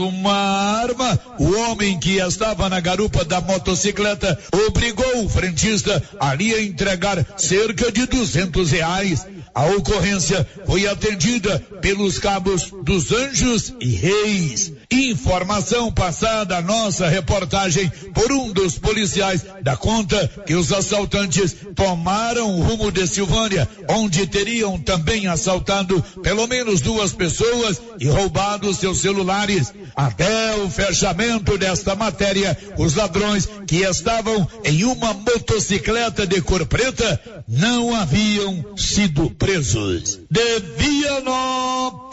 [0.00, 6.62] uma arma, o homem que estava na garupa da motocicleta obrigou o frentista ali a
[6.62, 9.26] entregar cerca de duzentos reais.
[9.54, 14.72] A ocorrência foi atendida pelos cabos dos Anjos e Reis.
[14.92, 22.58] Informação passada à nossa reportagem por um dos policiais da conta que os assaltantes tomaram
[22.58, 28.98] o rumo de Silvânia, onde teriam também assaltado pelo menos duas pessoas e roubado seus
[28.98, 29.72] celulares.
[29.94, 37.20] Até o fechamento desta matéria, os ladrões que estavam em uma motocicleta de cor preta
[37.46, 40.18] não haviam sido presos.
[40.28, 42.10] De Vianópolis,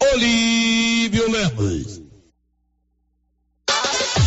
[0.00, 2.05] Olívio Lemos.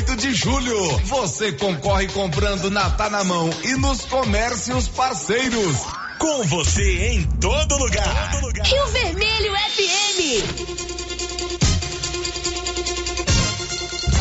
[0.00, 0.98] 8 de julho.
[1.04, 5.76] Você concorre comprando na Tá na Mão e nos comércios parceiros.
[6.18, 8.30] Com você em todo lugar.
[8.30, 8.66] Todo lugar.
[8.66, 10.20] Rio Vermelho FM.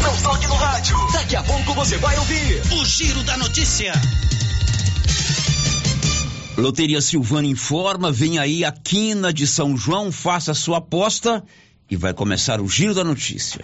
[0.01, 0.97] Não toque no rádio.
[1.13, 3.93] Daqui a pouco você vai ouvir o Giro da Notícia.
[6.57, 11.41] Loteria Silvana informa, vem aí a quina de São João, faça sua aposta
[11.89, 13.63] e vai começar o Giro da Notícia.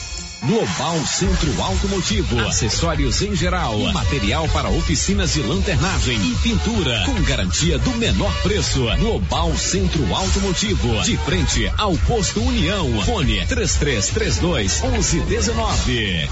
[0.43, 7.77] Global Centro Automotivo, acessórios em geral, material para oficinas de lanternagem e pintura, com garantia
[7.77, 8.83] do menor preço.
[8.97, 13.03] Global Centro Automotivo, de frente ao posto União.
[13.03, 16.27] Fone 3332 1119.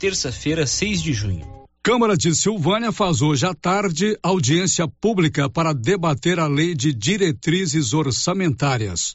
[0.00, 1.46] Terça-feira, 6 de junho.
[1.80, 7.92] Câmara de Silvânia faz hoje à tarde audiência pública para debater a lei de diretrizes
[7.92, 9.14] orçamentárias.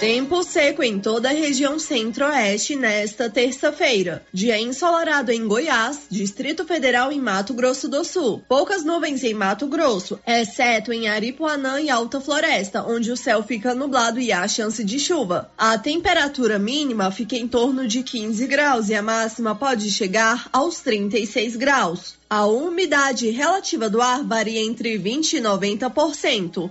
[0.00, 4.22] Tempo seco em toda a região centro-oeste nesta terça-feira.
[4.30, 8.42] Dia ensolarado em Goiás, Distrito Federal e Mato Grosso do Sul.
[8.46, 13.74] Poucas nuvens em Mato Grosso, exceto em Aripuanã e Alta Floresta, onde o céu fica
[13.74, 15.50] nublado e há chance de chuva.
[15.56, 20.78] A temperatura mínima fica em torno de 15 graus e a máxima pode chegar aos
[20.80, 22.16] 36 graus.
[22.28, 26.70] A umidade relativa do ar varia entre 20 e 90%.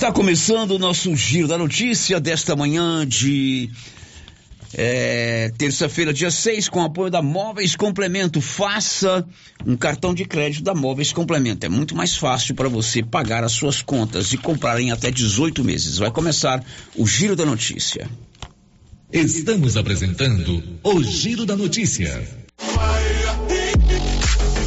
[0.00, 3.68] Está começando o nosso giro da notícia desta manhã de
[4.72, 8.40] é, terça-feira, dia 6, com apoio da Móveis Complemento.
[8.40, 9.28] Faça
[9.66, 11.66] um cartão de crédito da Móveis Complemento.
[11.66, 15.62] É muito mais fácil para você pagar as suas contas e comprar em até 18
[15.62, 15.98] meses.
[15.98, 16.64] Vai começar
[16.96, 18.08] o giro da notícia.
[19.12, 22.26] Estamos apresentando o Giro da Notícia.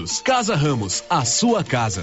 [0.00, 0.20] Unidos.
[0.22, 2.02] Casa Ramos, a sua casa.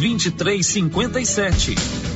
[0.00, 2.15] 2357.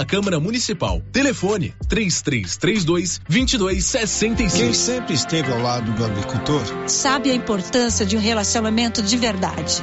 [0.00, 1.02] da Câmara Municipal.
[1.12, 4.56] Telefone 3332 2265.
[4.56, 9.82] Quem sempre esteve ao lado do agricultor sabe a importância de um relacionamento de verdade.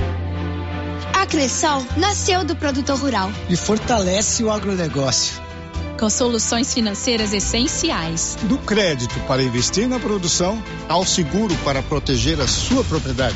[1.14, 5.40] A Cressol nasceu do produtor rural e fortalece o agronegócio.
[6.00, 8.38] Com soluções financeiras essenciais.
[8.44, 13.36] Do crédito para investir na produção ao seguro para proteger a sua propriedade.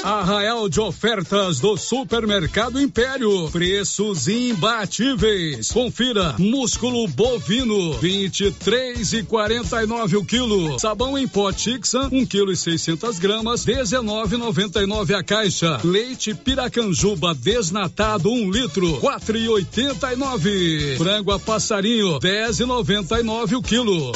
[0.05, 3.49] Arraial de ofertas do Supermercado Império.
[3.51, 5.73] Preços imbatíveis.
[5.73, 10.79] Confira: músculo bovino 23 e 49 o quilo.
[10.79, 15.81] Sabão em pó Tixan 1 quilo e 600 gramas 19,99 a caixa.
[15.83, 20.97] Leite Piracanjuba desnatado 1 litro 4 e 89.
[20.99, 24.13] Frango a passarinho 10,99 o quilo.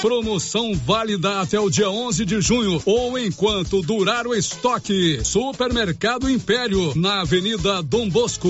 [0.00, 5.20] Promoção válida até o dia 11 de junho ou enquanto durar o estoque.
[5.24, 8.48] Supermercado Império, na Avenida Dom Bosco.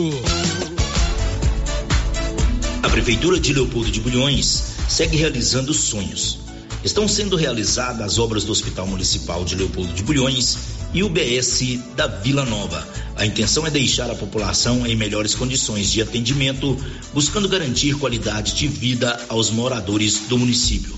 [2.82, 6.38] A Prefeitura de Leopoldo de Bulhões segue realizando sonhos.
[6.84, 10.58] Estão sendo realizadas as obras do Hospital Municipal de Leopoldo de Bulhões
[10.92, 12.86] e o BS da Vila Nova.
[13.16, 16.76] A intenção é deixar a população em melhores condições de atendimento,
[17.14, 20.97] buscando garantir qualidade de vida aos moradores do município.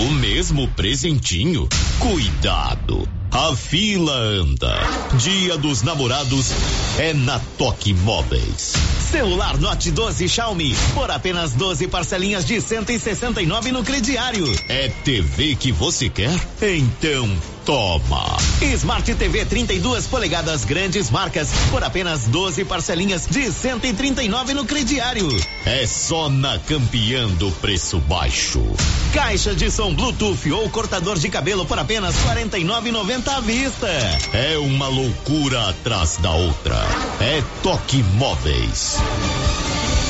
[0.00, 1.68] O mesmo presentinho?
[1.98, 3.08] Cuidado!
[3.32, 4.78] A fila anda.
[5.18, 6.52] Dia dos namorados
[6.98, 8.74] é na Toque Móveis.
[9.10, 14.44] Celular Note 12 Xiaomi por apenas 12 parcelinhas de 169 no crediário.
[14.68, 16.38] É TV que você quer?
[16.62, 17.28] Então
[17.68, 18.38] toma.
[18.62, 25.28] Smart TV 32 polegadas grandes marcas por apenas 12 parcelinhas de 139 no crediário.
[25.66, 28.62] É só na campeã do preço baixo.
[29.12, 33.86] Caixa de som Bluetooth ou cortador de cabelo por apenas 49,90 à vista.
[34.32, 36.74] É uma loucura atrás da outra.
[37.20, 38.96] É Toque Móveis.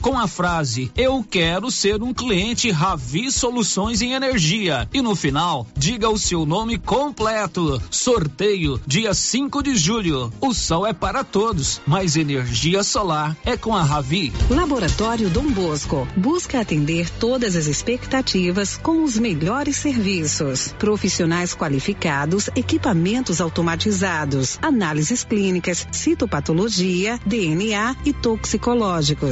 [0.00, 4.88] com a frase Eu quero ser um cliente Ravi Soluções em Energia.
[4.94, 7.82] E no final, diga o seu nome completo.
[7.90, 10.32] Sorteio dia 5 de julho.
[10.40, 14.32] O sol é para todos, mas energia solar é com a Ravi.
[14.48, 20.72] Laboratório Dom Bosco busca atender todas as expectativas com os melhores serviços.
[20.78, 29.31] Profissionais qualificados, equipamentos automatizados, análises clínicas, citopatologia, DNA e toxicológicos.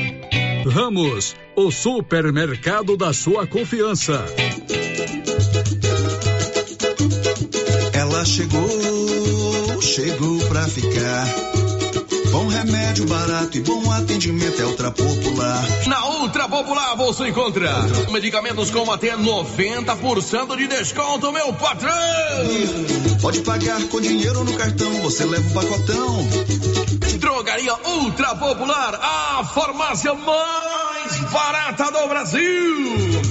[0.65, 4.23] Ramos, o supermercado da sua confiança.
[7.93, 11.30] Ela chegou, chegou pra ficar.
[12.51, 15.63] Remédio barato e bom atendimento é Ultra Popular.
[15.87, 17.71] Na Ultra Popular você encontra
[18.11, 21.91] medicamentos com até 90% de desconto, meu patrão!
[23.21, 26.27] Pode pagar com dinheiro no cartão, você leva o pacotão.
[27.19, 33.21] Drogaria Ultra Popular, a farmácia mais barata do Brasil.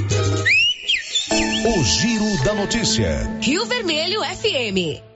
[1.66, 3.38] O Giro da Notícia.
[3.42, 5.09] Rio Vermelho FM.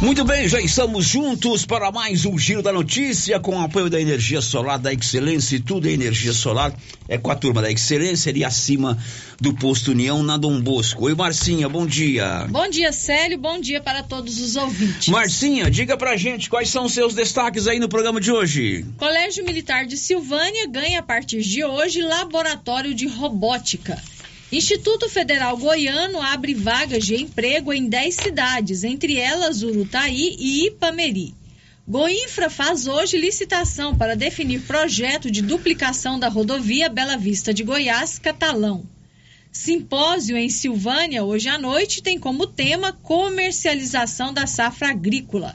[0.00, 4.00] Muito bem, já estamos juntos para mais um Giro da Notícia com o apoio da
[4.00, 6.72] Energia Solar da Excelência e tudo é energia solar.
[7.08, 8.96] É com a turma da Excelência ali acima
[9.40, 11.06] do posto União na Dom Bosco.
[11.06, 12.46] Oi, Marcinha, bom dia.
[12.48, 15.08] Bom dia, Célio, bom dia para todos os ouvintes.
[15.08, 18.86] Marcinha, diga pra gente quais são os seus destaques aí no programa de hoje.
[18.98, 24.00] Colégio Militar de Silvânia ganha a partir de hoje laboratório de robótica.
[24.50, 31.34] Instituto Federal Goiano abre vagas de emprego em 10 cidades, entre elas Urutaí e Ipameri.
[31.86, 38.18] Goinfra faz hoje licitação para definir projeto de duplicação da rodovia Bela Vista de Goiás,
[38.18, 38.86] Catalão.
[39.52, 45.54] Simpósio em Silvânia, hoje à noite, tem como tema comercialização da safra agrícola.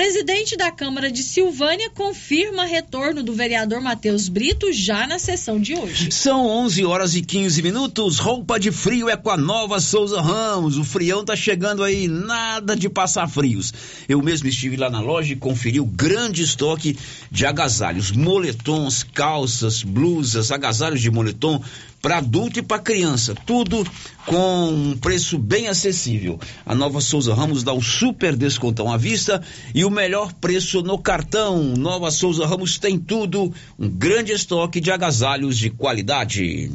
[0.00, 5.74] Presidente da Câmara de Silvânia confirma retorno do vereador Matheus Brito já na sessão de
[5.74, 6.10] hoje.
[6.10, 8.18] São 11 horas e 15 minutos.
[8.18, 10.78] Roupa de frio é com a nova Souza Ramos.
[10.78, 13.74] O frião tá chegando aí, nada de passar frios.
[14.08, 16.98] Eu mesmo estive lá na loja e conferi o grande estoque
[17.30, 21.62] de agasalhos, moletons, calças, blusas, agasalhos de moletom
[22.00, 23.86] para adulto e para criança, tudo
[24.26, 26.38] com um preço bem acessível.
[26.64, 29.42] A nova Souza Ramos dá o super descontão à vista
[29.74, 31.62] e o melhor preço no cartão.
[31.76, 36.70] Nova Souza Ramos tem tudo, um grande estoque de agasalhos de qualidade.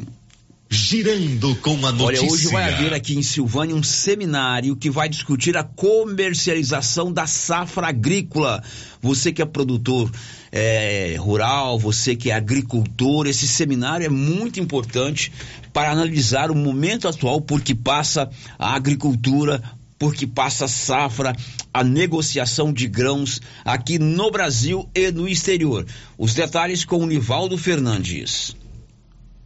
[0.68, 2.24] Girando com a notícia.
[2.24, 7.24] Olha, hoje vai haver aqui em Silvânia um seminário que vai discutir a comercialização da
[7.24, 8.62] safra agrícola.
[9.00, 10.10] Você que é produtor
[10.50, 15.32] é, rural, você que é agricultor, esse seminário é muito importante
[15.72, 19.62] para analisar o momento atual por que passa a agricultura,
[19.96, 21.36] porque passa a safra,
[21.72, 25.86] a negociação de grãos aqui no Brasil e no exterior.
[26.18, 28.56] Os detalhes com o Nivaldo Fernandes.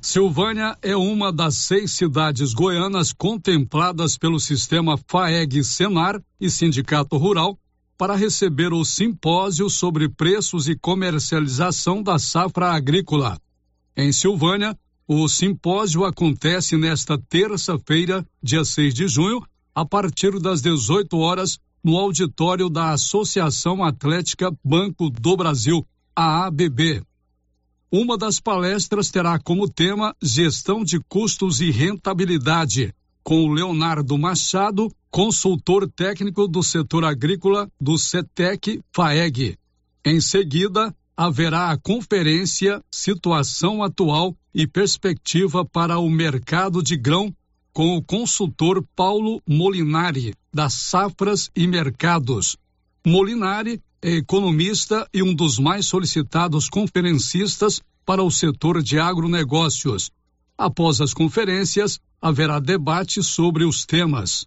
[0.03, 7.59] Silvânia é uma das seis cidades goianas contempladas pelo sistema FAEG-Senar e Sindicato Rural
[7.99, 13.39] para receber o simpósio sobre preços e comercialização da safra agrícola.
[13.95, 14.75] Em Silvânia,
[15.07, 21.99] o simpósio acontece nesta terça-feira, dia 6 de junho, a partir das 18 horas, no
[21.99, 27.03] auditório da Associação Atlética Banco do Brasil, AABB.
[27.93, 34.95] Uma das palestras terá como tema Gestão de Custos e Rentabilidade, com o Leonardo Machado,
[35.11, 39.59] consultor técnico do setor agrícola do CETEC FAEG.
[40.05, 47.35] Em seguida, haverá a conferência Situação Atual e Perspectiva para o Mercado de Grão,
[47.73, 52.57] com o consultor Paulo Molinari, das Safras e Mercados.
[53.05, 60.11] Molinari economista e um dos mais solicitados conferencistas para o setor de agronegócios.
[60.57, 64.47] Após as conferências, haverá debate sobre os temas.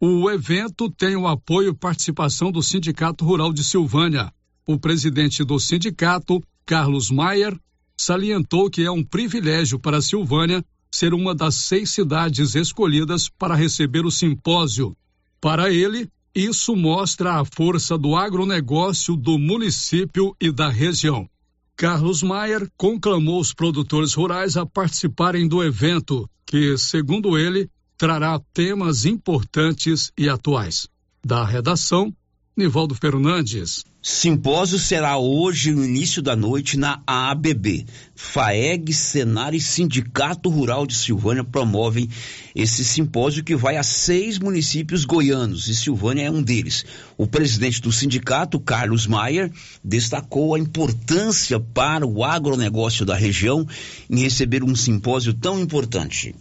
[0.00, 4.32] O evento tem o apoio e participação do Sindicato Rural de Silvânia.
[4.66, 7.58] O presidente do sindicato, Carlos Maier,
[7.96, 14.04] salientou que é um privilégio para Silvânia ser uma das seis cidades escolhidas para receber
[14.04, 14.96] o simpósio.
[15.40, 21.28] Para ele, isso mostra a força do agronegócio do município e da região.
[21.76, 29.04] Carlos Maier conclamou os produtores rurais a participarem do evento, que, segundo ele, trará temas
[29.04, 30.88] importantes e atuais.
[31.24, 32.14] Da redação,
[32.56, 33.84] Nivaldo Fernandes.
[34.00, 37.84] Simpósio será hoje no início da noite na AABB.
[38.14, 42.08] FAEG, Senar e Sindicato Rural de Silvânia promovem
[42.54, 46.84] esse simpósio que vai a seis municípios goianos e Silvânia é um deles.
[47.18, 49.50] O presidente do sindicato, Carlos Maier,
[49.82, 53.66] destacou a importância para o agronegócio da região
[54.08, 56.36] em receber um simpósio tão importante.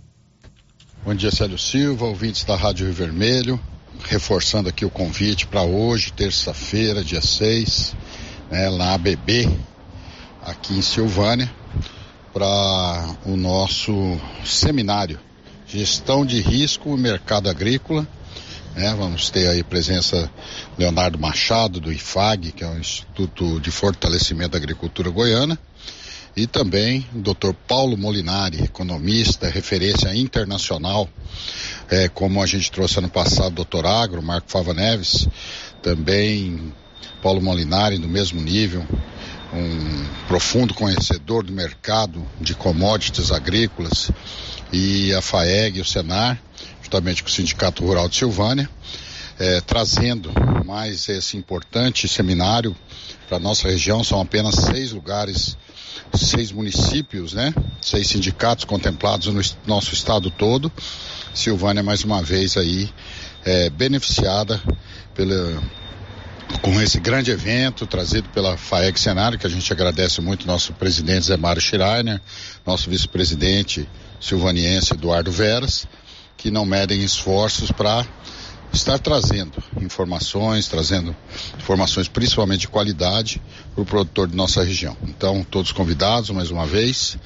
[1.04, 3.60] Bom dia, Célio Silva, ouvintes da Rádio Rio Vermelho
[4.08, 7.96] reforçando aqui o convite para hoje, terça-feira, dia 6,
[8.52, 9.50] né, na ABB,
[10.42, 11.52] aqui em Silvânia,
[12.34, 15.20] para o nosso seminário
[15.68, 18.08] Gestão de Risco e Mercado Agrícola.
[18.76, 20.30] Né, vamos ter aí presença
[20.78, 25.58] Leonardo Machado, do IFAG, que é o Instituto de Fortalecimento da Agricultura Goiana,
[26.36, 27.54] e também o Dr.
[27.68, 31.08] Paulo Molinari, economista, referência internacional,
[31.90, 33.86] é, como a gente trouxe ano passado, Dr.
[33.86, 35.28] Agro, Marco Fava Neves,
[35.82, 36.74] também
[37.22, 38.86] Paulo Molinari, no mesmo nível,
[39.54, 44.10] um profundo conhecedor do mercado de commodities agrícolas,
[44.72, 46.42] e a FAEG, o Senar,
[46.82, 48.68] justamente com o Sindicato Rural de Silvânia,
[49.38, 50.32] é, trazendo
[50.66, 52.76] mais esse importante seminário
[53.30, 54.04] para nossa região.
[54.04, 55.56] São apenas seis lugares
[56.14, 57.54] seis municípios, né?
[57.82, 60.72] Seis sindicatos contemplados no nosso estado todo.
[61.34, 62.90] Silvânia mais uma vez aí
[63.46, 64.62] é, beneficiada
[65.14, 65.62] pela
[66.62, 71.26] com esse grande evento trazido pela FAEG Cenário, que a gente agradece muito nosso presidente
[71.26, 72.22] Zé Mário Schreiner,
[72.66, 75.88] nosso vice-presidente silvaniense Eduardo Veras,
[76.38, 78.06] que não medem esforços para
[78.74, 81.16] estar trazendo informações, trazendo
[81.58, 83.42] informações principalmente de qualidade
[83.74, 84.98] para o produtor de nossa região.
[85.04, 87.18] Então, todos convidados mais uma vez,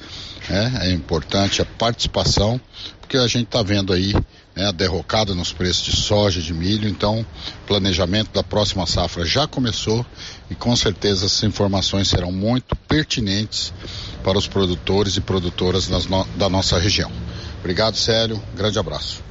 [0.48, 0.78] né?
[0.82, 2.60] é importante a participação,
[3.00, 4.12] porque a gente está vendo aí
[4.54, 9.24] né, a derrocada nos preços de soja, de milho, então o planejamento da próxima safra
[9.24, 10.04] já começou
[10.50, 13.72] e com certeza essas informações serão muito pertinentes
[14.22, 17.10] para os produtores e produtoras no, da nossa região.
[17.60, 18.42] Obrigado, Célio.
[18.54, 19.27] Grande abraço.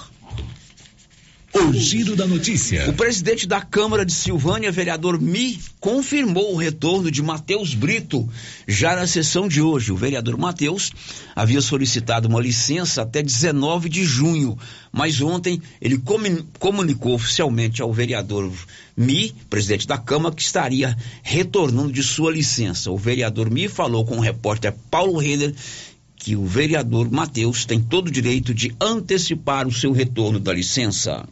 [1.52, 2.88] O giro da notícia.
[2.90, 8.30] O presidente da Câmara de Silvânia, vereador Mi, confirmou o retorno de Matheus Brito
[8.68, 9.92] já na sessão de hoje.
[9.92, 10.92] O vereador Matheus
[11.36, 14.56] havia solicitado uma licença até 19 de junho,
[14.92, 16.00] mas ontem ele
[16.60, 18.52] comunicou oficialmente ao vereador
[18.96, 22.92] Mi, presidente da Câmara, que estaria retornando de sua licença.
[22.92, 25.56] O vereador Mi falou com o repórter Paulo Renner
[26.16, 31.26] que o vereador Matheus tem todo o direito de antecipar o seu retorno da licença.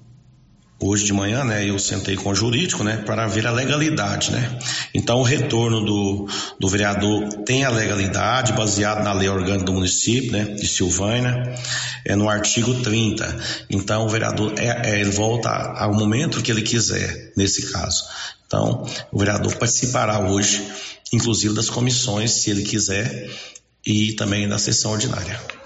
[0.80, 4.60] Hoje de manhã, né, eu sentei com o jurídico, né, para ver a legalidade, né.
[4.94, 10.32] Então, o retorno do, do vereador tem a legalidade baseado na lei orgânica do município,
[10.32, 11.56] né, de Silvânia,
[12.06, 13.40] é no artigo 30.
[13.72, 18.04] Então, o vereador é, é, ele volta ao momento que ele quiser, nesse caso.
[18.46, 20.64] Então, o vereador participará hoje,
[21.12, 23.32] inclusive das comissões, se ele quiser,
[23.84, 25.57] e também da sessão ordinária.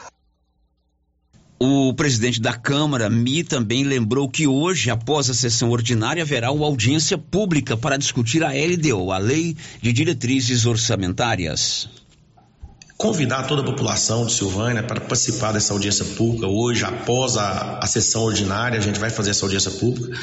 [1.63, 6.65] O presidente da Câmara, Mi, também lembrou que hoje, após a sessão ordinária, haverá uma
[6.65, 11.87] audiência pública para discutir a LDO, a Lei de Diretrizes Orçamentárias.
[12.97, 17.85] Convidar toda a população de Silvânia para participar dessa audiência pública hoje, após a, a
[17.85, 20.17] sessão ordinária, a gente vai fazer essa audiência pública.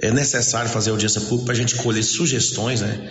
[0.00, 3.10] É necessário fazer audiência pública para a gente colher sugestões, né?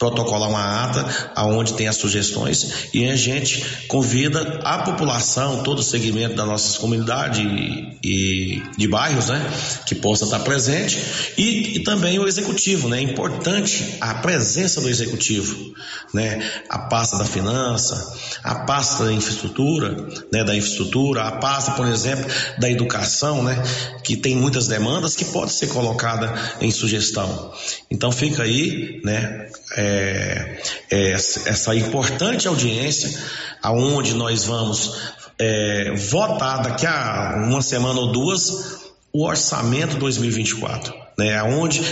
[0.00, 5.82] Protocolar uma ata aonde tem as sugestões e a gente convida a população, todo o
[5.82, 9.46] segmento das nossas comunidades e, e de bairros, né,
[9.84, 10.98] que possa estar presente
[11.36, 15.74] e, e, também o executivo, né, é importante a presença do executivo,
[16.14, 21.86] né, a pasta da finança, a pasta da infraestrutura, né, da infraestrutura, a pasta, por
[21.86, 22.24] exemplo,
[22.56, 23.62] da educação, né,
[24.02, 27.52] que tem muitas demandas que pode ser colocada em sugestão.
[27.90, 33.10] Então fica aí, né, é, é, é, essa importante audiência,
[33.62, 38.80] aonde nós vamos é, votar daqui a uma semana ou duas
[39.12, 41.00] o orçamento 2024.
[41.18, 41.82] Né, onde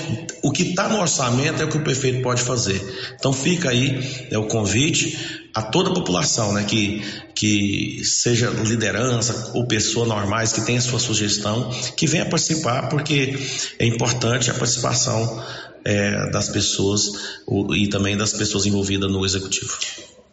[0.43, 2.81] o que está no orçamento é o que o prefeito pode fazer.
[3.15, 7.03] Então fica aí é, o convite a toda a população, né, que,
[7.35, 13.39] que seja liderança ou pessoa normais que tenha sua sugestão, que venha participar, porque
[13.79, 15.45] é importante a participação
[15.89, 19.75] é, das pessoas o, e também das pessoas envolvidas no executivo.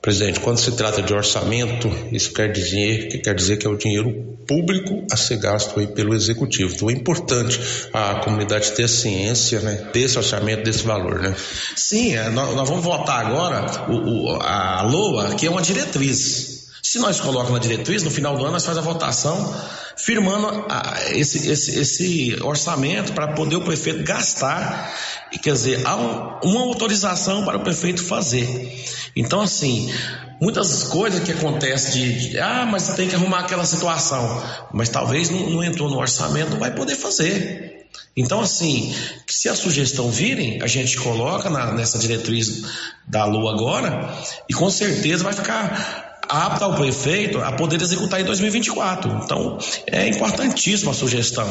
[0.01, 3.77] Presidente, quando se trata de orçamento, isso quer dizer que quer dizer que é o
[3.77, 6.75] dinheiro público a ser gasto aí pelo executivo.
[6.75, 7.59] Então é importante
[7.91, 11.33] a comunidade ter ciência, né, desse orçamento, desse valor, né?
[11.75, 16.54] Sim, é, nós, nós, vamos votar agora o, o, a LOA, que é uma diretriz.
[16.87, 19.59] Se nós colocamos na diretriz, no final do ano nós faz a votação
[19.97, 24.93] firmando a, esse, esse, esse orçamento para poder o prefeito gastar,
[25.31, 28.85] e quer dizer, há um, uma autorização para o prefeito fazer.
[29.15, 29.91] Então, assim,
[30.39, 35.31] muitas coisas que acontecem de, de, ah, mas tem que arrumar aquela situação, mas talvez
[35.31, 37.87] não, não entrou no orçamento, não vai poder fazer.
[38.15, 38.95] Então, assim,
[39.27, 42.63] se a sugestão virem, a gente coloca na, nessa diretriz
[43.07, 44.13] da Lua agora
[44.47, 49.21] e com certeza vai ficar apta ao prefeito a poder executar em 2024.
[49.23, 49.57] Então,
[49.87, 51.47] é importantíssima a sugestão.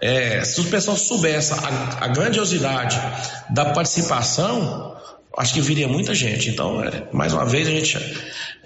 [0.00, 3.00] É, se os pessoal soubessem a, a, grandiosidade
[3.50, 4.96] da participação,
[5.36, 6.50] acho que viria muita gente.
[6.50, 7.98] Então, é, mais uma vez, a gente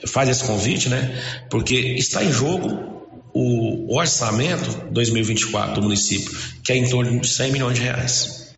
[0.06, 1.22] faz esse convite, né?
[1.50, 2.98] Porque está em jogo
[3.32, 8.54] o orçamento 2024 do município, que é em torno de 100 milhões de reais.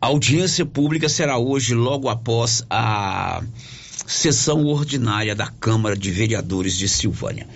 [0.00, 3.40] A audiência pública será hoje, logo após a
[4.06, 7.46] sessão ordinária da Câmara de Vereadores de Silvânia.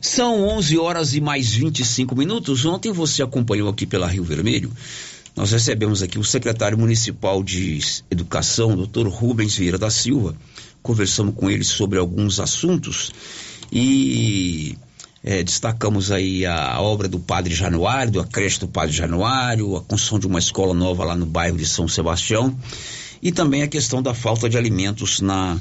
[0.00, 2.64] São 11 horas e mais 25 minutos.
[2.64, 4.72] Ontem você acompanhou aqui pela Rio Vermelho.
[5.34, 7.78] Nós recebemos aqui o secretário municipal de
[8.10, 10.36] Educação, doutor Rubens Vieira da Silva.
[10.82, 13.12] Conversamos com ele sobre alguns assuntos
[13.72, 14.76] e
[15.24, 20.18] É, destacamos aí a obra do Padre Januário, a creche do Padre Januário, a construção
[20.18, 22.58] de uma escola nova lá no bairro de São Sebastião
[23.22, 25.60] e também a questão da falta de alimentos na,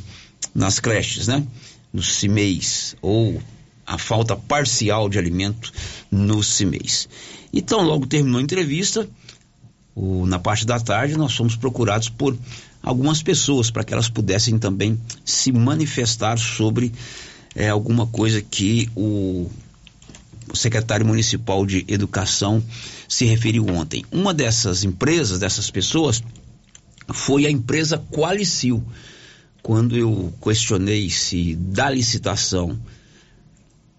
[0.54, 1.45] nas creches, né?
[1.93, 3.41] Nos CIMEIs, ou
[3.86, 5.71] a falta parcial de alimento
[6.10, 7.10] nos CIMEIs.
[7.54, 9.08] Então, logo terminou a entrevista,
[9.95, 12.38] o, na parte da tarde, nós fomos procurados por
[12.82, 16.91] algumas pessoas para que elas pudessem também se manifestar sobre
[17.56, 19.49] é, alguma coisa que o,
[20.51, 22.63] o secretário municipal de educação
[23.08, 24.06] se referiu ontem.
[24.12, 26.23] Uma dessas empresas, dessas pessoas,
[27.13, 28.82] foi a empresa Qualicil.
[29.63, 32.80] Quando eu questionei se da licitação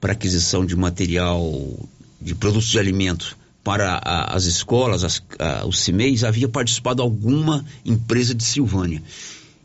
[0.01, 1.89] para aquisição de material
[2.21, 7.65] de produtos de alimento para a, as escolas, as, a, os CIMEIs, havia participado alguma
[7.85, 9.03] empresa de Silvânia.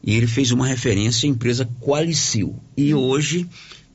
[0.03, 2.55] E ele fez uma referência à empresa Qualicil.
[2.75, 3.47] E hoje,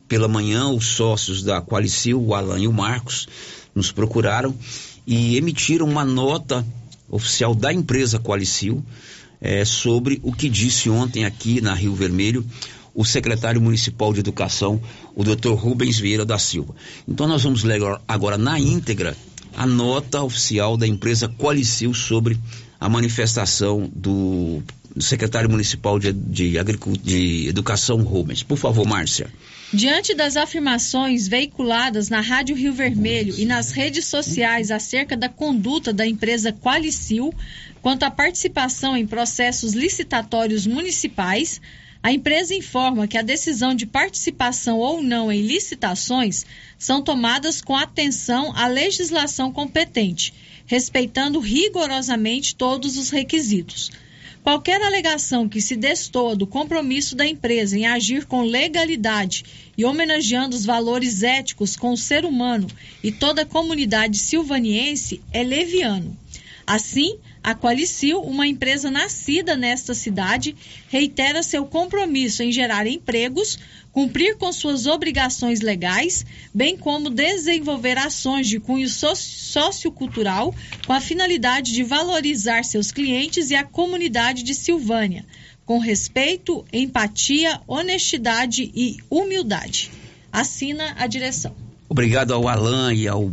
[0.09, 3.29] pela manhã, os sócios da Qualicil, o Alan e o Marcos,
[3.75, 4.55] nos procuraram
[5.07, 6.67] e emitiram uma nota
[7.09, 8.85] oficial da empresa Qualicil
[9.43, 12.47] é, sobre o que disse ontem aqui na Rio Vermelho
[12.95, 14.81] o secretário municipal de educação,
[15.17, 15.55] o Dr.
[15.55, 16.75] Rubens Vieira da Silva.
[17.09, 19.17] Então nós vamos ler agora na íntegra
[19.57, 22.39] a nota oficial da empresa Qualicil sobre
[22.79, 24.63] a manifestação do,
[25.01, 26.53] secretário municipal de, de,
[27.03, 28.43] de Educação Rubens.
[28.43, 29.29] Por favor, Márcia.
[29.73, 35.93] Diante das afirmações veiculadas na Rádio Rio Vermelho e nas redes sociais acerca da conduta
[35.93, 37.33] da empresa Qualicil
[37.83, 41.61] quanto à participação em processos licitatórios municipais,
[42.01, 46.47] a empresa informa que a decisão de participação ou não em licitações
[46.79, 50.33] são tomadas com atenção à legislação competente,
[50.65, 53.91] respeitando rigorosamente todos os requisitos.
[54.43, 59.45] Qualquer alegação que se destoa do compromisso da empresa em agir com legalidade
[59.79, 62.67] e homenageando os valores éticos com o ser humano
[63.03, 66.17] e toda a comunidade silvaniense é leviano.
[66.67, 70.55] Assim, a Qualicil, uma empresa nascida nesta cidade,
[70.89, 73.59] reitera seu compromisso em gerar empregos,
[73.91, 76.25] cumprir com suas obrigações legais,
[76.55, 80.55] bem como desenvolver ações de cunho sociocultural
[80.87, 85.25] com a finalidade de valorizar seus clientes e a comunidade de Silvânia,
[85.67, 89.91] com respeito, empatia, honestidade e humildade.
[90.31, 91.55] Assina a direção.
[91.89, 93.31] Obrigado ao Alan e ao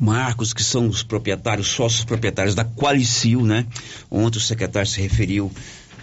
[0.00, 3.66] Marcos, que são os proprietários, sócios proprietários da Qualicil, né?
[4.10, 5.50] Ontem o secretário se referiu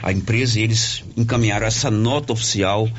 [0.02, 2.90] à empresa e eles encaminharam essa nota oficial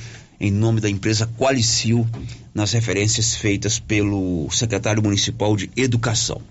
[0.40, 2.06] em nome da empresa Qualicil
[2.54, 6.42] nas referências feitas pelo secretário municipal de Educação.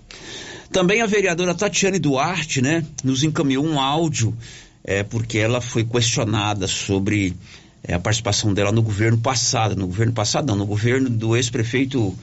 [0.72, 4.34] Também a vereadora Tatiane Duarte, né, nos encaminhou um áudio,
[4.82, 7.36] é, porque ela foi questionada sobre
[7.84, 12.16] é, a participação dela no governo passado, no governo passado não, no governo do ex-prefeito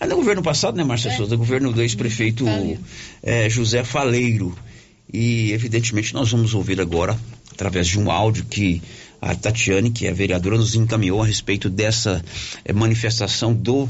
[0.00, 1.16] é no governo passado, né, Márcia é.
[1.16, 1.36] Souza?
[1.36, 2.44] governo do ex-prefeito
[3.22, 4.56] é, José Faleiro.
[5.12, 7.18] E, evidentemente, nós vamos ouvir agora,
[7.52, 8.82] através de um áudio que
[9.20, 12.22] a Tatiane, que é vereadora, nos encaminhou a respeito dessa
[12.64, 13.88] é, manifestação do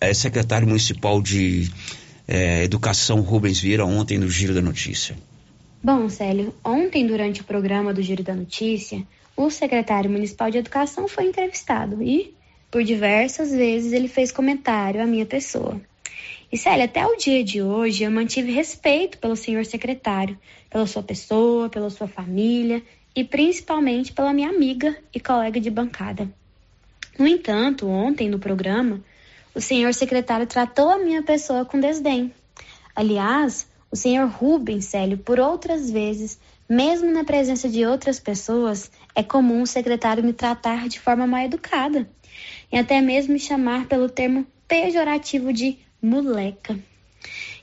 [0.00, 1.70] é, secretário municipal de
[2.26, 5.16] é, Educação, Rubens Vieira, ontem no Giro da Notícia.
[5.82, 9.02] Bom, Célio, ontem, durante o programa do Giro da Notícia,
[9.36, 12.34] o secretário municipal de Educação foi entrevistado e
[12.70, 15.80] por diversas vezes ele fez comentário à minha pessoa.
[16.50, 20.38] E Célia, até o dia de hoje eu mantive respeito pelo senhor secretário,
[20.70, 22.82] pela sua pessoa, pela sua família
[23.14, 26.28] e principalmente pela minha amiga e colega de bancada.
[27.18, 29.02] No entanto, ontem no programa,
[29.54, 32.32] o senhor secretário tratou a minha pessoa com desdém.
[32.94, 39.22] Aliás, o senhor Rubens Célio, por outras vezes, mesmo na presença de outras pessoas, é
[39.22, 42.08] comum o secretário me tratar de forma mal educada
[42.70, 46.78] e até mesmo me chamar pelo termo pejorativo de moleca.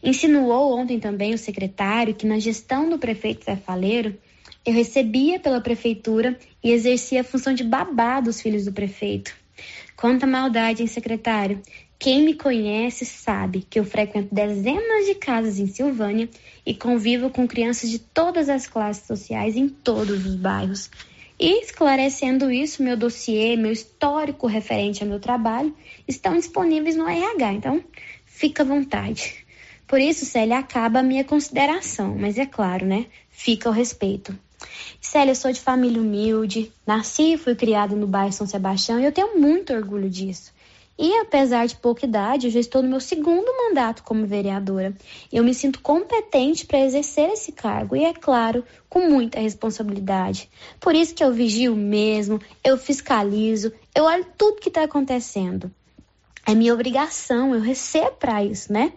[0.04, 4.18] Insinuou ontem também o secretário que na gestão do prefeito Zé Faleiro,
[4.66, 9.34] eu recebia pela prefeitura e exercia a função de babá dos filhos do prefeito.
[9.96, 11.62] Quanta maldade, hein, secretário?
[11.98, 16.30] Quem me conhece sabe que eu frequento dezenas de casas em Silvânia
[16.66, 20.90] e convivo com crianças de todas as classes sociais em todos os bairros.
[21.38, 25.76] E esclarecendo isso, meu dossiê, meu histórico referente ao meu trabalho
[26.08, 27.84] estão disponíveis no RH, então
[28.26, 29.46] fica à vontade.
[29.86, 33.06] Por isso, Célia, acaba a minha consideração, mas é claro, né?
[33.30, 34.38] Fica o respeito.
[35.02, 39.06] Célia, eu sou de família humilde, nasci e fui criada no bairro São Sebastião e
[39.06, 40.55] eu tenho muito orgulho disso.
[40.98, 44.96] E apesar de pouca idade, eu já estou no meu segundo mandato como vereadora.
[45.32, 50.50] Eu me sinto competente para exercer esse cargo e, é claro, com muita responsabilidade.
[50.80, 55.70] Por isso que eu vigio mesmo, eu fiscalizo, eu olho tudo que está acontecendo.
[56.48, 58.94] É minha obrigação, eu recebo para isso, né?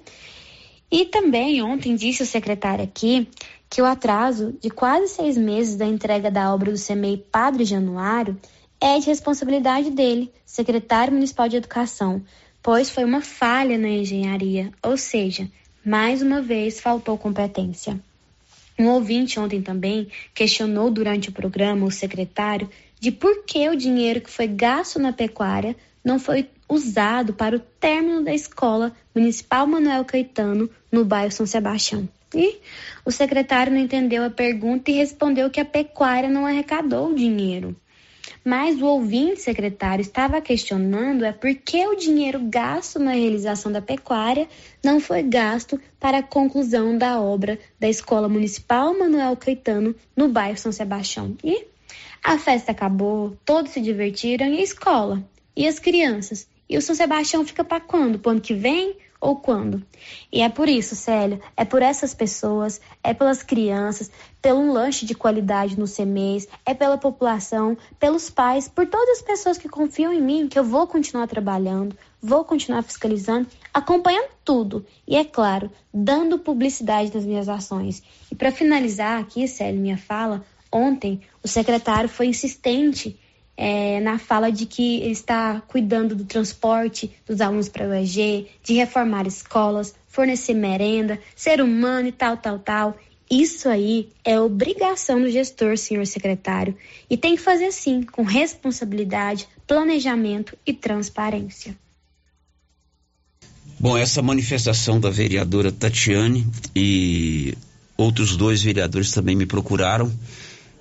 [0.90, 3.28] E também ontem disse o secretário aqui
[3.68, 8.38] que o atraso de quase seis meses da entrega da obra do CEMEI Padre Januário
[8.80, 12.22] é de responsabilidade dele, secretário municipal de educação,
[12.62, 15.48] pois foi uma falha na engenharia, ou seja,
[15.84, 17.98] mais uma vez faltou competência.
[18.78, 24.20] Um ouvinte ontem também questionou durante o programa o secretário de por que o dinheiro
[24.20, 30.04] que foi gasto na pecuária não foi usado para o término da escola municipal Manuel
[30.04, 32.08] Caetano no bairro São Sebastião.
[32.34, 32.58] E
[33.04, 37.74] o secretário não entendeu a pergunta e respondeu que a pecuária não arrecadou o dinheiro.
[38.48, 43.82] Mas o ouvinte secretário estava questionando é por que o dinheiro gasto na realização da
[43.82, 44.48] pecuária
[44.82, 50.56] não foi gasto para a conclusão da obra da Escola Municipal Manuel Caetano no bairro
[50.56, 51.36] São Sebastião.
[51.44, 51.66] E
[52.24, 55.22] a festa acabou, todos se divertiram e a escola?
[55.54, 56.48] E as crianças?
[56.66, 58.18] E o São Sebastião fica para quando?
[58.18, 58.96] Para ano que vem?
[59.20, 59.82] Ou quando.
[60.32, 65.04] E é por isso, Célio, é por essas pessoas, é pelas crianças, pelo um lanche
[65.04, 70.12] de qualidade no CEMES, é pela população, pelos pais, por todas as pessoas que confiam
[70.12, 75.70] em mim, que eu vou continuar trabalhando, vou continuar fiscalizando, acompanhando tudo e, é claro,
[75.92, 78.02] dando publicidade nas minhas ações.
[78.30, 83.18] E para finalizar aqui, Célio, minha fala, ontem o secretário foi insistente
[83.60, 88.74] é, na fala de que está cuidando do transporte dos alunos para o EG, de
[88.74, 92.96] reformar escolas, fornecer merenda, ser humano e tal, tal, tal.
[93.28, 96.74] Isso aí é obrigação do gestor, senhor secretário,
[97.10, 101.76] e tem que fazer sim, com responsabilidade, planejamento e transparência.
[103.80, 107.54] Bom, essa manifestação da vereadora Tatiane e
[107.96, 110.10] outros dois vereadores também me procuraram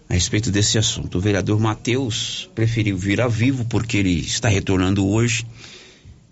[0.10, 1.18] a respeito desse assunto.
[1.18, 5.46] O vereador Matheus preferiu vir a vivo porque ele está retornando hoje.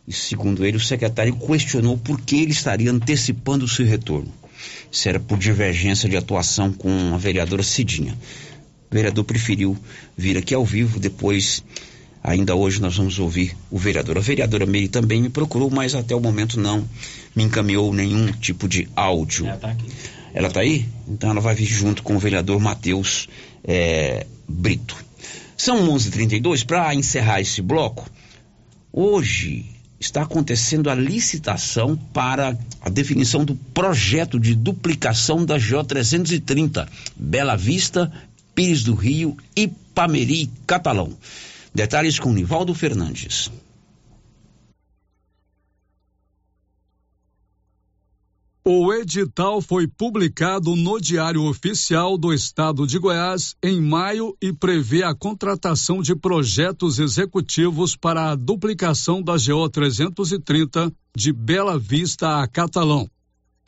[0.08, 4.32] E segundo ele, o secretário questionou por que ele estaria antecipando o seu retorno.
[4.92, 8.18] Isso era por divergência de atuação com a vereadora Cidinha.
[8.90, 9.78] O vereador preferiu
[10.16, 11.64] vir aqui ao vivo, depois,
[12.24, 14.18] ainda hoje, nós vamos ouvir o vereador.
[14.18, 16.88] A vereadora Meire também me procurou, mas até o momento não
[17.36, 19.48] me encaminhou nenhum tipo de áudio.
[19.48, 19.86] Ela está aqui.
[20.34, 20.86] Ela está aí?
[21.08, 23.28] Então ela vai vir junto com o vereador Matheus
[23.68, 24.96] é, Brito.
[25.58, 26.66] São 11h32.
[26.66, 28.10] Para encerrar esse bloco,
[28.92, 29.66] hoje
[30.00, 38.12] está acontecendo a licitação para a definição do projeto de duplicação da J330, Bela Vista,
[38.54, 41.12] Pires do Rio, Ipameri, Catalão.
[41.74, 43.50] Detalhes com Nivaldo Fernandes.
[48.68, 55.04] O edital foi publicado no Diário Oficial do Estado de Goiás em maio e prevê
[55.04, 62.48] a contratação de projetos executivos para a duplicação da GO 330 de Bela Vista a
[62.48, 63.08] Catalão.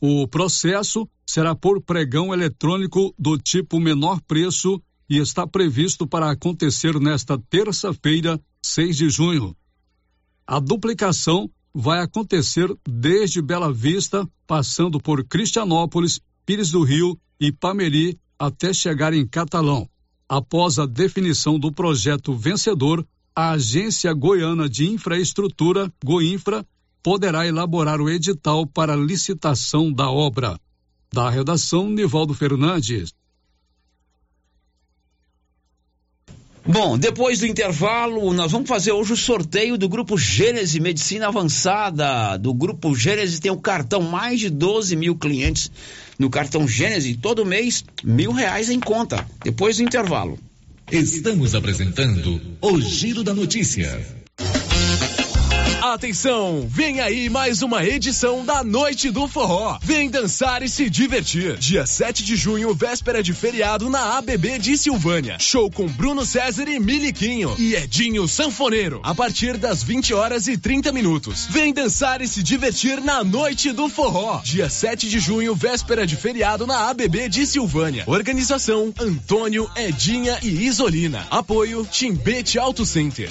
[0.00, 6.98] O processo será por pregão eletrônico do tipo menor preço e está previsto para acontecer
[6.98, 9.56] nesta terça-feira, 6 de junho.
[10.44, 18.18] A duplicação vai acontecer desde Bela Vista, passando por Cristianópolis, Pires do Rio e Pameri,
[18.38, 19.88] até chegar em Catalão.
[20.28, 26.66] Após a definição do projeto vencedor, a Agência Goiana de Infraestrutura, Goinfra,
[27.02, 30.58] poderá elaborar o edital para licitação da obra.
[31.12, 33.14] Da redação, Nivaldo Fernandes.
[36.70, 42.36] Bom, depois do intervalo, nós vamos fazer hoje o sorteio do Grupo Gênese Medicina Avançada.
[42.36, 45.70] Do Grupo Gênese tem o cartão, mais de 12 mil clientes
[46.18, 47.14] no cartão Gênese.
[47.16, 49.26] Todo mês, mil reais em conta.
[49.42, 50.38] Depois do intervalo.
[50.92, 54.06] Estamos apresentando o Giro da Notícia.
[55.82, 59.78] Atenção, vem aí mais uma edição da Noite do Forró.
[59.80, 61.56] Vem dançar e se divertir.
[61.56, 65.36] Dia 7 de junho, véspera de feriado na ABB de Silvânia.
[65.38, 69.00] Show com Bruno César e Miliquinho e Edinho Sanfoneiro.
[69.04, 71.46] A partir das 20 horas e 30 minutos.
[71.48, 74.40] Vem dançar e se divertir na Noite do Forró.
[74.42, 78.02] Dia 7 de junho, véspera de feriado na ABB de Silvânia.
[78.08, 81.24] Organização Antônio, Edinha e Isolina.
[81.30, 83.30] Apoio Timbete Auto Center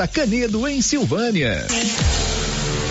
[0.01, 1.67] da Canedo, em Silvânia.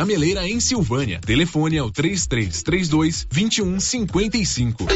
[0.00, 1.20] Gameleira em Silvânia.
[1.20, 4.86] Telefone é o 3332 2155.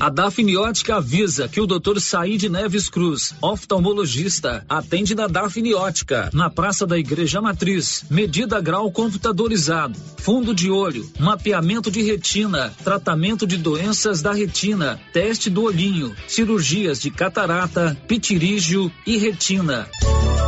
[0.00, 2.00] A Dafniótica avisa que o Dr.
[2.00, 8.04] Saíde Neves Cruz, oftalmologista, atende na Dafniótica, na Praça da Igreja Matriz.
[8.10, 15.48] Medida grau computadorizado, fundo de olho, mapeamento de retina, tratamento de doenças da retina, teste
[15.48, 19.88] do olhinho, cirurgias de catarata, pitirígio e retina.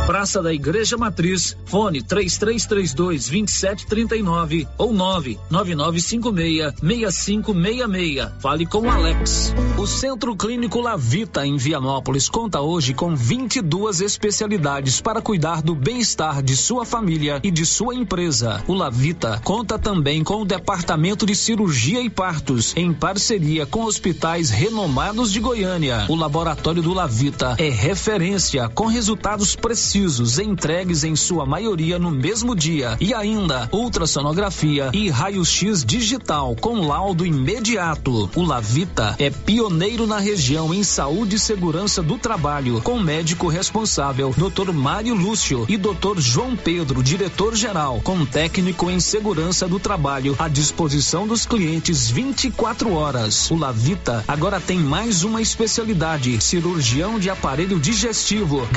[0.05, 8.41] Praça da Igreja Matriz, fone 3332 2739 ou 99956 6566.
[8.41, 9.53] Fale com o Alex.
[9.77, 16.43] O Centro Clínico Lavita em Vianópolis conta hoje com 22 especialidades para cuidar do bem-estar
[16.43, 18.61] de sua família e de sua empresa.
[18.67, 24.49] O Lavita conta também com o Departamento de Cirurgia e Partos em parceria com hospitais
[24.49, 26.05] renomados de Goiânia.
[26.09, 29.55] O Laboratório do Lavita é referência com resultados
[29.93, 36.87] precisos entregues em sua maioria no mesmo dia e ainda ultrassonografia e raio-x digital com
[36.87, 38.27] laudo imediato.
[38.35, 44.33] O Lavita é pioneiro na região em saúde e segurança do trabalho, com médico responsável,
[44.35, 44.71] Dr.
[44.71, 46.17] Mário Lúcio e Dr.
[46.17, 53.51] João Pedro, diretor-geral, com técnico em segurança do trabalho, à disposição dos clientes 24 horas.
[53.51, 58.67] O Lavita agora tem mais uma especialidade: cirurgião de aparelho digestivo,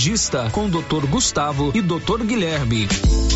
[0.00, 1.06] gastroenterologista, com Dr.
[1.06, 2.24] Gustavo e Dr.
[2.24, 2.88] Guilherme.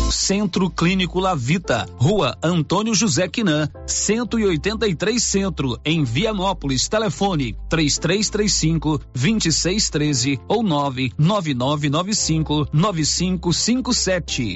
[0.09, 6.87] Centro Clínico Lavita, Rua Antônio José Quinan, 183 Centro, em Vianópolis.
[6.87, 14.55] Telefone 3335 2613 ou 99995 9557.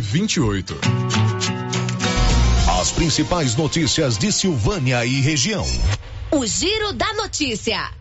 [0.01, 0.79] 6728.
[2.81, 5.65] As principais notícias de Silvânia e região.
[6.31, 7.91] O Giro da Notícia.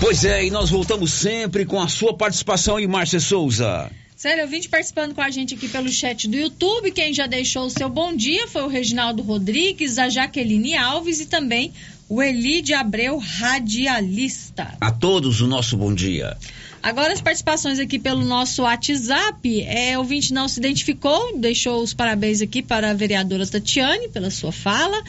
[0.00, 3.90] Pois é, e nós voltamos sempre com a sua participação e Márcia Souza.
[4.16, 6.90] Sério, ouvinte participando com a gente aqui pelo chat do YouTube.
[6.92, 11.26] Quem já deixou o seu bom dia foi o Reginaldo Rodrigues, a Jaqueline Alves e
[11.26, 11.72] também
[12.08, 14.76] o Eli de Abreu, radialista.
[14.80, 16.36] A todos o nosso bom dia.
[16.82, 19.62] Agora as participações aqui pelo nosso WhatsApp.
[19.62, 24.30] É, o ouvinte não se identificou, deixou os parabéns aqui para a vereadora Tatiane pela
[24.30, 25.02] sua fala.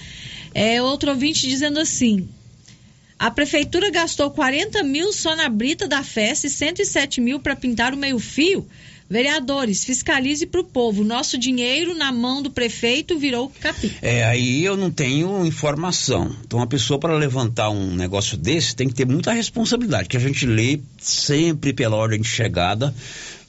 [0.53, 2.27] É, outro ouvinte dizendo assim:
[3.17, 7.93] a prefeitura gastou 40 mil só na brita da festa e 107 mil para pintar
[7.93, 8.67] o meio-fio.
[9.11, 11.03] Vereadores, fiscalize para o povo.
[11.03, 13.91] Nosso dinheiro na mão do prefeito virou capim.
[14.01, 16.33] É, aí eu não tenho informação.
[16.45, 20.19] Então, a pessoa para levantar um negócio desse tem que ter muita responsabilidade, que a
[20.21, 22.95] gente lê sempre pela ordem de chegada,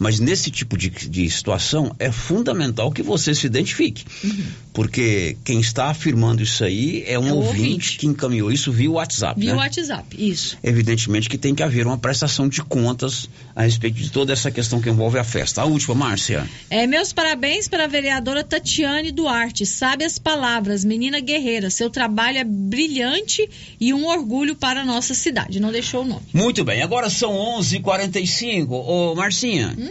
[0.03, 4.05] mas nesse tipo de, de situação é fundamental que você se identifique.
[4.25, 4.45] Uhum.
[4.75, 7.99] Porque quem está afirmando isso aí é um É ouvinte, ouvinte.
[7.99, 9.39] que encaminhou isso via WhatsApp.
[9.39, 9.59] Via né?
[9.59, 10.59] WhatsApp, isso.
[10.63, 14.81] Evidentemente que tem que haver uma prestação de contas a respeito de toda essa questão
[14.81, 15.61] que envolve a festa.
[15.63, 16.49] A última, Márcia.
[16.71, 19.65] É, meus parabéns para a vereadora Tatiane Duarte.
[19.67, 21.69] Sabe as palavras, menina guerreira.
[21.71, 23.49] Seu trabalho é brilhante
[23.79, 25.61] e um orgulho para a nossa cidade.
[25.61, 26.23] Não deixou o nome.
[26.33, 28.69] Muito bem, agora são 11h45.
[28.71, 29.91] Ô, Marcinha, Hum,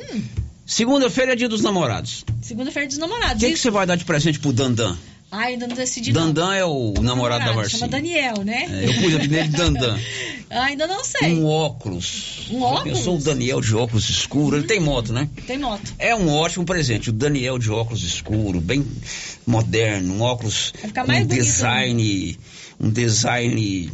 [0.65, 2.25] segunda-feira é dia dos namorados.
[2.41, 3.43] segunda-feira dos O namorados.
[3.43, 4.97] que, que você vai dar de presente pro Dandan?
[5.33, 6.27] Ai, ainda não decidi não.
[6.27, 7.79] Dandan é o namorado da Marcinha.
[7.79, 8.65] Chama Daniel, né?
[8.69, 9.97] É, eu pus nele Dandan.
[10.49, 11.33] ainda não sei.
[11.35, 12.47] Um óculos.
[12.51, 12.97] Um óculos?
[12.97, 14.57] Pensou o Daniel de óculos escuro?
[14.57, 15.29] Ele tem moto, né?
[15.47, 15.93] Tem moto.
[15.97, 17.09] É um ótimo presente.
[17.09, 18.85] O Daniel de óculos escuro, bem
[19.47, 22.39] moderno, um óculos Vai ficar com mais um bonito design,
[22.77, 23.91] um design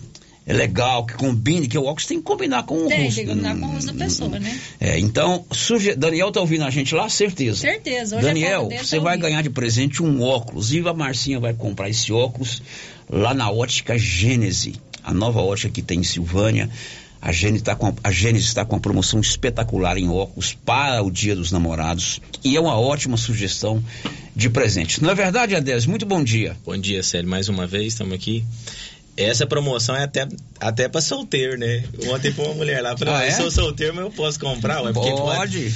[0.53, 3.15] legal, que combine, que o óculos tem que combinar com o Tem, rosto.
[3.15, 4.59] tem que combinar com o rosto da pessoa, né?
[4.79, 5.93] É, então, suge...
[5.95, 7.09] Daniel tá ouvindo a gente lá?
[7.09, 7.59] Certeza.
[7.59, 8.15] Certeza.
[8.15, 10.71] Hoje a Daniel, dele você tá vai ganhar de presente um óculos.
[10.71, 12.61] E a Marcinha vai comprar esse óculos
[13.09, 14.75] lá na ótica Gênese.
[15.03, 16.69] A nova ótica que tem em Silvânia.
[17.21, 21.03] A Gênese está com, a, a Gênese está com uma promoção espetacular em óculos para
[21.03, 22.21] o Dia dos Namorados.
[22.43, 23.83] E é uma ótima sugestão
[24.35, 25.01] de presente.
[25.03, 25.85] Não é verdade, Adés?
[25.85, 26.55] Muito bom dia.
[26.65, 27.29] Bom dia, Célio.
[27.29, 28.45] Mais uma vez, estamos aqui.
[29.17, 30.27] Essa promoção é até,
[30.59, 31.83] até para solteiro, né?
[32.07, 33.29] Ontem foi uma mulher lá falou: Ah, é?
[33.29, 34.81] Eu sou solteiro, mas eu posso comprar.
[34.83, 35.73] Ué, porque Pode.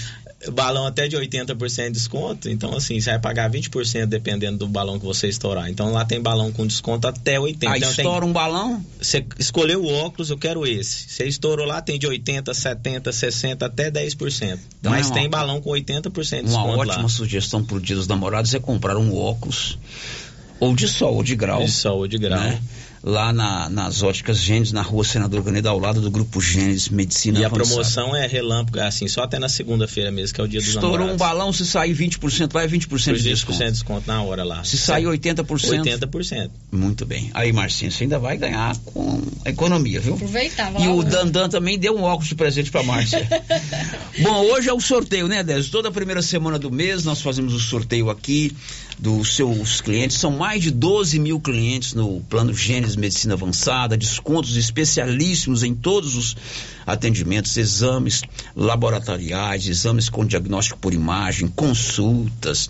[0.51, 2.49] balão até de 80% de desconto.
[2.49, 5.69] Então, assim, você vai pagar 20% dependendo do balão que você estourar.
[5.69, 7.71] Então, lá tem balão com desconto até 80%.
[7.71, 8.83] Aí então, tem- estoura um balão?
[9.01, 11.09] Você escolheu o óculos, eu quero esse.
[11.09, 14.59] Você estourou lá, tem de 80, 70, 60, até 10%.
[14.79, 17.09] Então mas é uma- tem balão com 80% de Uma desconto ótima lá.
[17.09, 19.77] sugestão para o Dia dos Namorados é comprar um óculos
[20.59, 21.63] ou de sol ou de grau.
[21.63, 22.39] De sol ou de grau.
[22.39, 22.59] né?
[23.03, 27.39] Lá na- nas óticas Gênesis, na rua Senador Canedo, ao lado do grupo Gênesis Medicina
[27.39, 27.67] E a Avançada.
[27.67, 30.89] promoção é relâmpago, assim, só até na segunda-feira mesmo, que é o dia dos Estourou
[30.91, 31.17] um namorados.
[31.19, 33.57] balão, se sair 20%, vai 20% de 20% desconto.
[33.65, 34.63] de desconto na hora lá.
[34.63, 35.81] Se sair 80%.
[35.83, 36.51] 80%.
[36.71, 37.31] Muito bem.
[37.33, 40.13] Aí, Marcinho, você ainda vai ganhar com economia, viu?
[40.13, 41.03] Aproveitar, vai E lá, o.
[41.03, 43.27] Dandan também deu um óculos de presente pra Márcia.
[44.21, 45.71] Bom, hoje é o sorteio, né, Désio?
[45.71, 48.55] Toda primeira semana do mês nós fazemos o sorteio aqui
[49.01, 50.17] dos seus clientes.
[50.17, 56.15] São mais de 12 mil clientes no plano Gênesis Medicina Avançada, descontos especialíssimos em todos
[56.15, 56.37] os
[56.85, 58.21] atendimentos, exames
[58.55, 62.69] laboratoriais, exames com diagnóstico por imagem, consultas,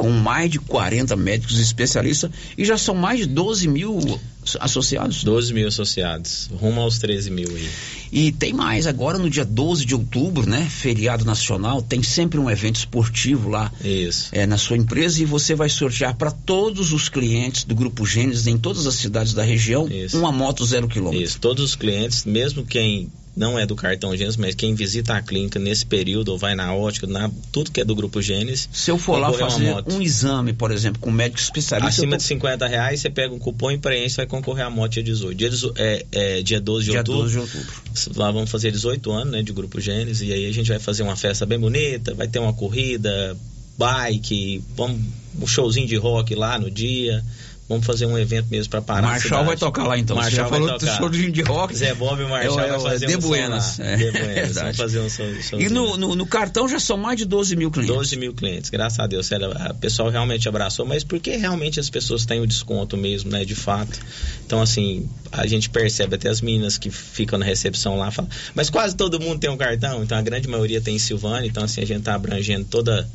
[0.00, 4.18] com mais de 40 médicos especialistas e já são mais de 12 mil
[4.58, 5.22] associados.
[5.22, 7.68] 12 mil associados, rumo aos 13 mil aí.
[8.10, 10.66] E tem mais, agora no dia 12 de outubro, né?
[10.70, 14.30] Feriado nacional, tem sempre um evento esportivo lá Isso.
[14.32, 18.46] é, na sua empresa e você vai sortear para todos os clientes do Grupo Gênesis
[18.46, 21.22] em todas as cidades da região uma moto zero quilômetro.
[21.22, 25.22] Isso, todos os clientes, mesmo quem não é do cartão Gênesis, mas quem visita a
[25.22, 28.68] clínica nesse período ou vai na ótica, na, tudo que é do grupo Gênesis.
[28.72, 32.18] Se eu for lá fazer um exame, por exemplo, com um médico especialista, Acima eu
[32.18, 35.36] de 50 reais, você pega um cupom e preenche, vai concorrer à moto dia 18.
[35.36, 37.22] Dia, é, é, dia 12 de Dia outubro.
[37.22, 37.72] 12 de outubro.
[38.16, 41.02] Lá vamos fazer 18 anos, né, de Grupo Gênesis, e aí a gente vai fazer
[41.02, 43.36] uma festa bem bonita, vai ter uma corrida,
[43.78, 45.00] bike, vamos,
[45.40, 47.24] um showzinho de rock lá no dia.
[47.70, 49.02] Vamos fazer um evento mesmo para parar.
[49.06, 50.16] Marshall vai tocar lá então.
[50.16, 51.74] Você Marshall já vai falou do showzinho de rock.
[51.76, 53.78] Zé Bob e Marshall É o- é vai fazer de um som Buenas.
[53.78, 53.84] lá.
[53.86, 54.54] É, De é Buenas.
[54.56, 57.70] Vamos fazer um som, E no, no, no cartão já são mais de 12 mil
[57.70, 57.94] clientes.
[57.94, 59.24] 12 mil clientes, graças a Deus.
[59.26, 63.44] Sério, O pessoal realmente abraçou, mas porque realmente as pessoas têm o desconto mesmo, né?
[63.44, 63.96] De fato.
[64.44, 68.68] Então, assim, a gente percebe até as meninas que ficam na recepção lá falam, mas
[68.68, 71.80] quase todo mundo tem um cartão, então a grande maioria tem em Silvânia, então assim,
[71.80, 73.08] a gente tá abrangendo toda,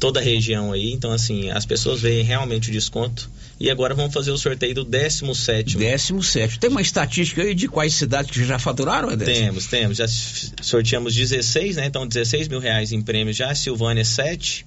[0.00, 0.90] toda a região aí.
[0.92, 3.30] Então, assim, as pessoas veem realmente o desconto.
[3.62, 6.58] E agora vamos fazer o sorteio do 17 17.
[6.58, 9.24] Tem uma estatística aí de quais cidades que já faturaram, Edson?
[9.24, 9.98] Temos, temos.
[9.98, 10.06] Já
[10.60, 11.86] sorteamos 16, né?
[11.86, 13.54] Então 16 mil reais em prêmios já.
[13.54, 14.66] Silvânia 7,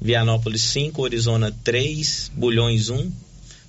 [0.00, 3.10] Vianópolis 5, Orizona 3, Bulhões 1,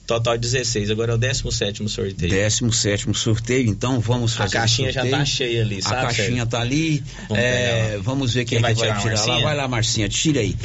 [0.06, 2.30] Total 16, agora é o 17 sorteio.
[2.30, 5.96] 17 sorteio, então vamos fazer A caixinha já tá cheia ali, sabe?
[5.96, 6.46] A caixinha Sérgio?
[6.46, 7.04] tá ali.
[7.28, 9.40] Vamos é, vamos ver quem, Quem é vai vai tirar, tirar lá.
[9.42, 10.56] Vai lá, Marcinha, tira aí.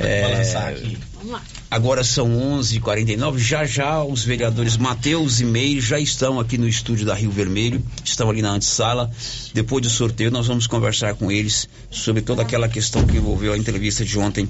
[0.00, 0.98] É, lançar aqui.
[1.14, 1.42] Vamos lá.
[1.70, 2.28] Agora são
[2.60, 3.38] 11h49.
[3.38, 7.82] Já já os vereadores Matheus e Meire já estão aqui no estúdio da Rio Vermelho,
[8.04, 9.10] estão ali na antessala.
[9.52, 13.58] Depois do sorteio, nós vamos conversar com eles sobre toda aquela questão que envolveu a
[13.58, 14.48] entrevista de ontem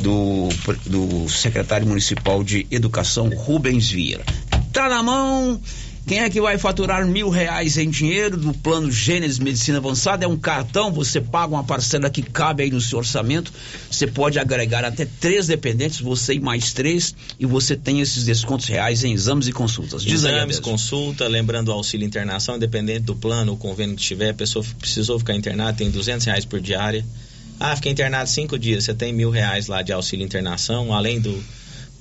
[0.00, 0.48] do,
[0.86, 4.24] do secretário municipal de Educação, Rubens Vieira.
[4.72, 5.60] Tá na mão.
[6.06, 10.24] Quem é que vai faturar mil reais em dinheiro do plano Gênesis Medicina Avançada?
[10.24, 13.52] É um cartão, você paga uma parcela que cabe aí no seu orçamento.
[13.90, 18.66] Você pode agregar até três dependentes, você e mais três, e você tem esses descontos
[18.66, 20.02] reais em exames e consultas.
[20.02, 20.62] Diz aí, Exames, Adésio.
[20.62, 25.18] consulta, lembrando o auxílio internação, independente do plano, o convênio que tiver, a pessoa precisou
[25.20, 27.04] ficar internada, tem 200 reais por diária.
[27.60, 31.42] Ah, fiquei internado cinco dias, você tem mil reais lá de auxílio internação, além do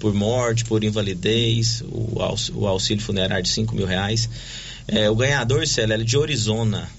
[0.01, 4.27] por morte, por invalidez, o, aux- o auxílio funerário de cinco mil reais.
[4.87, 6.89] É, o ganhador, Célio, é de Orizona.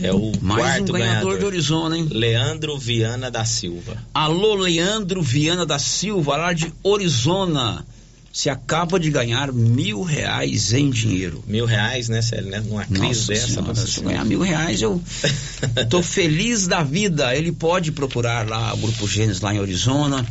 [0.00, 2.08] É o Mais um quarto ganhador de Orizona, hein?
[2.10, 3.96] Leandro Viana da Silva.
[4.14, 7.84] Alô, Leandro Viana da Silva, lá de Orizona.
[8.32, 11.42] Você acaba de ganhar mil reais em dinheiro.
[11.46, 12.50] Mil reais, né, Célio?
[12.50, 12.60] Né?
[12.60, 13.46] Numa crise Nossa dessa.
[13.48, 15.02] senhora, nossa se eu ganhar mil reais, eu
[15.90, 17.34] tô feliz da vida.
[17.34, 20.24] Ele pode procurar lá o Grupo Gênesis lá em Arizona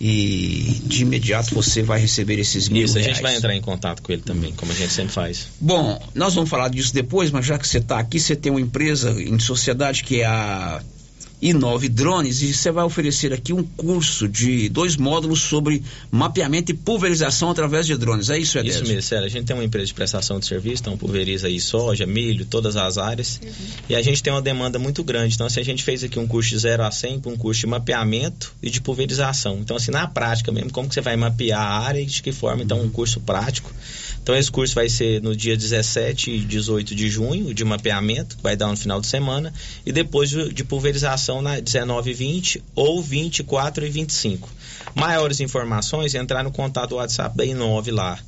[0.00, 3.16] e de imediato você vai receber esses mil Isso, a reais.
[3.16, 5.48] gente vai entrar em contato com ele também, como a gente sempre faz.
[5.58, 8.60] Bom, nós vamos falar disso depois, mas já que você está aqui, você tem uma
[8.60, 10.82] empresa em sociedade que é a
[11.40, 16.74] Inove Drones e você vai oferecer aqui um curso de dois módulos sobre mapeamento e
[16.74, 18.30] pulverização através de drones.
[18.30, 18.82] É isso, Edésio?
[18.82, 19.26] Isso mesmo, sério.
[19.26, 22.76] A gente tem uma empresa de prestação de serviço, então pulveriza aí soja, milho, todas
[22.76, 23.40] as áreas.
[23.88, 25.34] E a gente tem uma demanda muito grande.
[25.34, 27.60] Então, assim, a gente fez aqui um curso de 0 a 100 com um curso
[27.60, 29.58] de mapeamento e de pulverização.
[29.58, 32.32] Então, assim, na prática mesmo, como que você vai mapear a área e de que
[32.32, 32.62] forma?
[32.62, 33.70] Então, um curso prático.
[34.22, 38.42] Então, esse curso vai ser no dia 17 e 18 de junho, de mapeamento, que
[38.42, 39.52] vai dar no final de semana,
[39.84, 40.64] e depois de de
[41.26, 44.48] pulverização na 19 e 20 ou 24 e 25.
[44.94, 48.18] Maiores informações, entrar no contato do WhatsApp da Inove lá,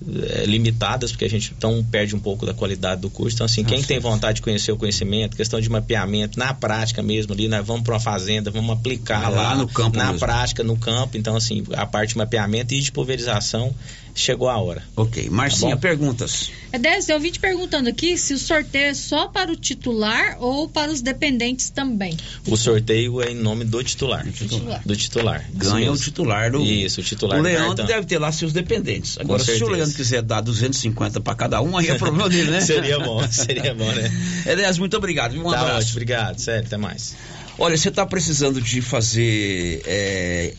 [0.07, 3.37] eh, limitadas, porque a gente então perde um pouco da qualidade do curso.
[3.37, 7.33] Então, assim, quem tem vontade de conhecer o conhecimento, questão de mapeamento, na prática mesmo,
[7.33, 10.19] ali, nós vamos para uma fazenda, vamos aplicar É lá lá, no campo na mesmo.
[10.21, 11.17] prática, no campo.
[11.17, 13.75] Então, assim, a parte de mapeamento e de pulverização
[14.15, 14.83] chegou a hora.
[14.97, 15.29] Ok.
[15.29, 16.51] Marcinha, Tá perguntas.
[16.73, 20.37] É 10, eu vim te perguntando aqui se o sorteio é só para o titular
[20.41, 22.17] ou para os dependentes também.
[22.47, 24.25] O sorteio é em nome do titular.
[24.31, 24.83] titular.
[24.85, 25.45] Do titular.
[25.55, 26.63] Ganha o titular do.
[26.63, 29.19] Isso, o titular O do Leandro deve ter lá seus dependentes.
[29.19, 29.69] Agora, se o.
[29.69, 32.61] Leandro quiser dar 250 para cada um, aí é problema dele, né?
[32.63, 34.11] Seria bom, seria bom, né?
[34.47, 35.35] Elias, muito obrigado.
[35.39, 35.79] Um tá abraço.
[35.79, 36.39] ótimo, obrigado.
[36.39, 37.15] Sério, até mais.
[37.59, 40.55] Olha, você está precisando de fazer é,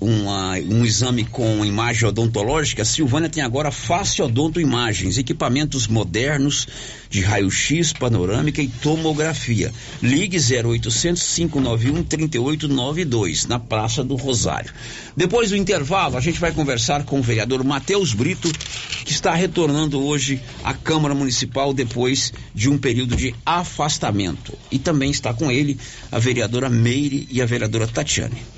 [0.00, 2.84] uma- um exame com imagem odontológica?
[2.84, 6.66] Silvânia tem agora Face Odonto Imagens, equipamentos modernos
[7.10, 9.72] de raio-x, panorâmica e tomografia.
[10.02, 14.72] Ligue 0800 591 3892, na Praça do Rosário.
[15.16, 18.52] Depois do intervalo, a gente vai conversar com o vereador Matheus Brito,
[19.04, 24.52] que está retornando hoje à Câmara Municipal depois de um período de afastamento.
[24.70, 25.78] E também está com ele
[26.12, 28.57] a vereadora Meire e a vereadora Tatiane.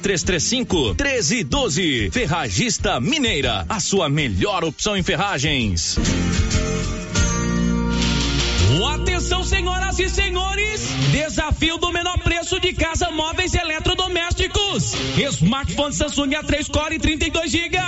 [0.00, 2.10] 3335 1312.
[2.10, 5.98] Ferragista Mineira, a sua melhor opção em ferragens.
[9.20, 10.80] Atenção, senhoras e senhores!
[11.12, 14.39] Desafio do menor preço de casa móveis eletrodomésticos.
[14.76, 17.78] Smartphone Samsung A3 Core 32 GB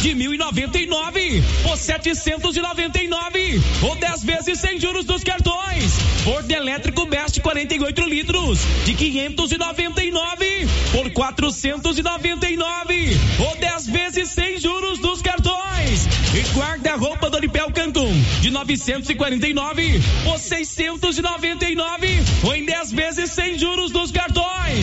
[0.00, 5.92] de 1.099 por 799 ou 10 vezes sem juros dos cartões.
[6.24, 15.22] Forno elétrico Best 48 litros de 599 por 499 ou 10 vezes sem juros dos
[15.22, 16.06] cartões.
[16.34, 23.90] E guarda-roupa Doripel Cantum de de 949 ou 699 ou em 10 vezes sem juros
[23.90, 24.75] dos cartões.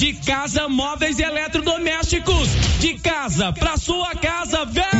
[0.00, 2.48] De casa, móveis eletrodomésticos.
[2.80, 4.99] De casa pra sua casa, vem!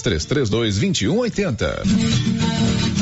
[0.00, 3.01] 3332 2180.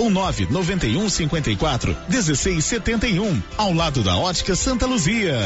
[0.00, 5.36] ou 991 54 1671, ao lado da Ótica Santa Luzia.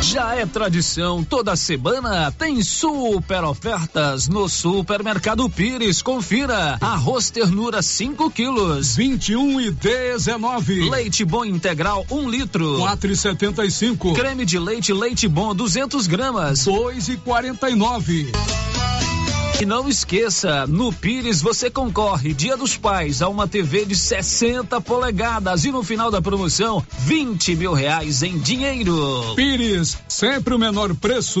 [0.00, 6.02] Já é tradição, toda semana tem super ofertas no Supermercado Pires.
[6.02, 10.90] Confira: arroz ternura 5 quilos, 21 e 19.
[10.90, 14.14] Leite bom integral 1 um litro, 4 e 75.
[14.14, 18.32] Creme de leite leite bom 200 gramas, 2 e 49.
[19.60, 24.80] E não esqueça, no Pires você concorre Dia dos Pais a uma TV de 60
[24.80, 29.34] polegadas e no final da promoção 20 mil reais em dinheiro.
[29.36, 31.40] Pires, sempre o menor preço.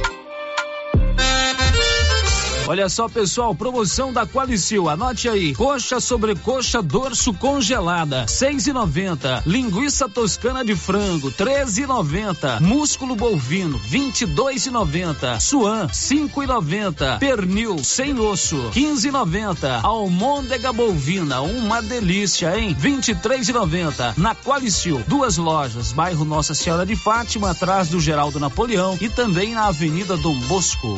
[2.67, 5.53] Olha só, pessoal, promoção da Qualicil, anote aí.
[5.53, 9.43] Coxa sobre coxa dorso congelada, seis e noventa.
[9.45, 12.59] Linguiça toscana de frango, treze e noventa.
[12.61, 15.39] Músculo bovino, vinte e dois e noventa.
[15.39, 17.17] Suan, cinco e noventa.
[17.19, 19.81] Pernil, sem osso, quinze e noventa.
[19.83, 22.75] Almôndega bovina, uma delícia, hein?
[22.77, 24.13] Vinte e três e noventa.
[24.15, 29.53] Na Qualicil, duas lojas, bairro Nossa Senhora de Fátima, atrás do Geraldo Napoleão e também
[29.53, 30.97] na Avenida Dom Bosco.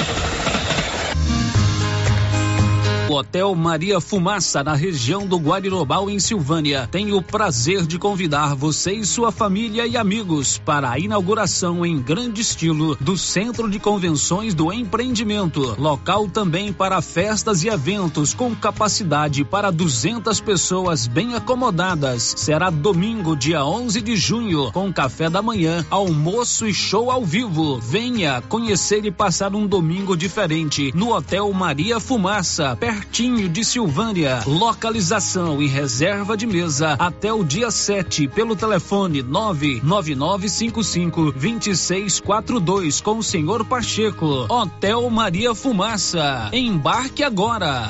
[3.11, 8.55] O Hotel Maria Fumaça, na região do Guarirobal, em Silvânia, tem o prazer de convidar
[8.55, 13.79] você e sua família e amigos para a inauguração em grande estilo do Centro de
[13.79, 15.75] Convenções do Empreendimento.
[15.77, 22.33] Local também para festas e eventos com capacidade para 200 pessoas bem acomodadas.
[22.37, 27.77] Será domingo, dia 11 de junho, com café da manhã, almoço e show ao vivo.
[27.77, 34.43] Venha conhecer e passar um domingo diferente no Hotel Maria Fumaça, perto pertinho de Silvânia.
[34.45, 43.23] Localização e reserva de mesa até o dia 7 pelo telefone 99955 2642 com o
[43.23, 44.45] senhor Pacheco.
[44.47, 46.51] Hotel Maria Fumaça.
[46.53, 47.89] Embarque agora.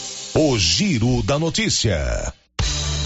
[0.33, 2.33] O Giro da Notícia.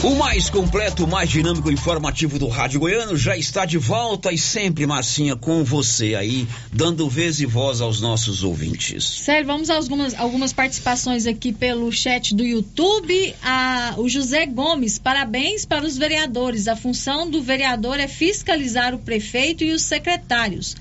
[0.03, 4.38] O mais completo, mais dinâmico e informativo do Rádio Goiano já está de volta e
[4.38, 9.03] sempre, Marcinha, com você aí, dando vez e voz aos nossos ouvintes.
[9.03, 13.34] Sério, vamos a algumas, algumas participações aqui pelo chat do YouTube.
[13.41, 16.67] A, o José Gomes, parabéns para os vereadores.
[16.67, 20.76] A função do vereador é fiscalizar o prefeito e os secretários.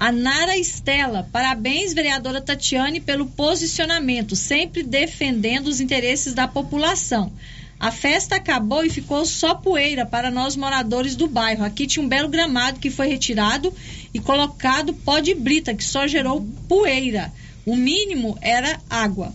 [0.00, 7.32] A Nara Estela, parabéns, vereadora Tatiane, pelo posicionamento, sempre defendendo os interesses da população.
[7.80, 11.64] A festa acabou e ficou só poeira para nós moradores do bairro.
[11.64, 13.74] Aqui tinha um belo gramado que foi retirado
[14.14, 17.32] e colocado pó de brita, que só gerou poeira.
[17.66, 19.34] O mínimo era água.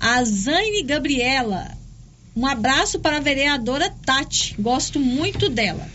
[0.00, 1.76] A Zane Gabriela,
[2.34, 5.86] um abraço para a vereadora Tati, gosto muito dela.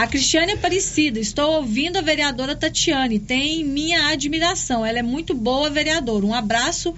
[0.00, 5.68] A Cristiane Aparecida, estou ouvindo a vereadora Tatiane, tem minha admiração, ela é muito boa
[5.68, 6.24] vereadora.
[6.24, 6.94] Um abraço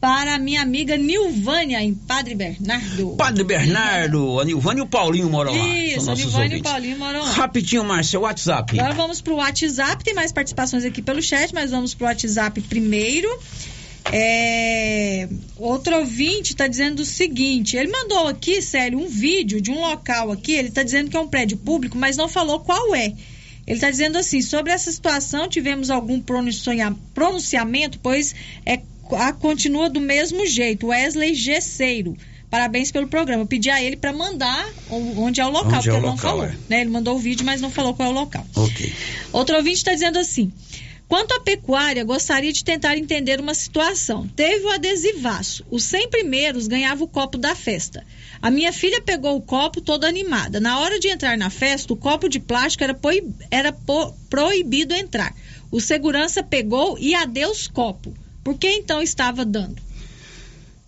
[0.00, 3.10] para a minha amiga Nilvânia, em Padre Bernardo.
[3.10, 5.68] Padre Bernardo, a Nilvânia e o Paulinho moram lá.
[5.68, 7.30] Isso, a Nilvânia e o Paulinho moram lá.
[7.30, 8.76] Rapidinho, Márcia, o WhatsApp.
[8.76, 13.28] Agora vamos pro WhatsApp, tem mais participações aqui pelo chat, mas vamos pro WhatsApp primeiro.
[14.10, 19.80] É, outro ouvinte está dizendo o seguinte: ele mandou aqui, sério, um vídeo de um
[19.80, 20.52] local aqui.
[20.52, 23.06] Ele está dizendo que é um prédio público, mas não falou qual é.
[23.66, 28.34] Ele está dizendo assim: sobre essa situação, tivemos algum pronunciamento, pois
[28.66, 28.80] é,
[29.12, 30.88] a, continua do mesmo jeito.
[30.88, 32.16] Wesley Gesseiro.
[32.50, 33.44] Parabéns pelo programa.
[33.44, 36.02] Eu pedi a ele para mandar onde é o local, onde porque é o ele
[36.06, 36.44] não local, falou.
[36.44, 36.54] é.
[36.68, 36.80] Né?
[36.82, 38.46] Ele mandou o vídeo, mas não falou qual é o local.
[38.54, 38.92] Ok.
[39.32, 40.52] Outro ouvinte está dizendo assim:
[41.12, 44.26] Quanto à pecuária, gostaria de tentar entender uma situação.
[44.28, 45.62] Teve o adesivaço.
[45.70, 48.02] Os 100 primeiros ganhavam o copo da festa.
[48.40, 50.58] A minha filha pegou o copo toda animada.
[50.58, 52.98] Na hora de entrar na festa, o copo de plástico era,
[53.50, 53.76] era
[54.30, 55.36] proibido entrar.
[55.70, 58.14] O segurança pegou e adeus copo.
[58.42, 59.82] Por que então estava dando?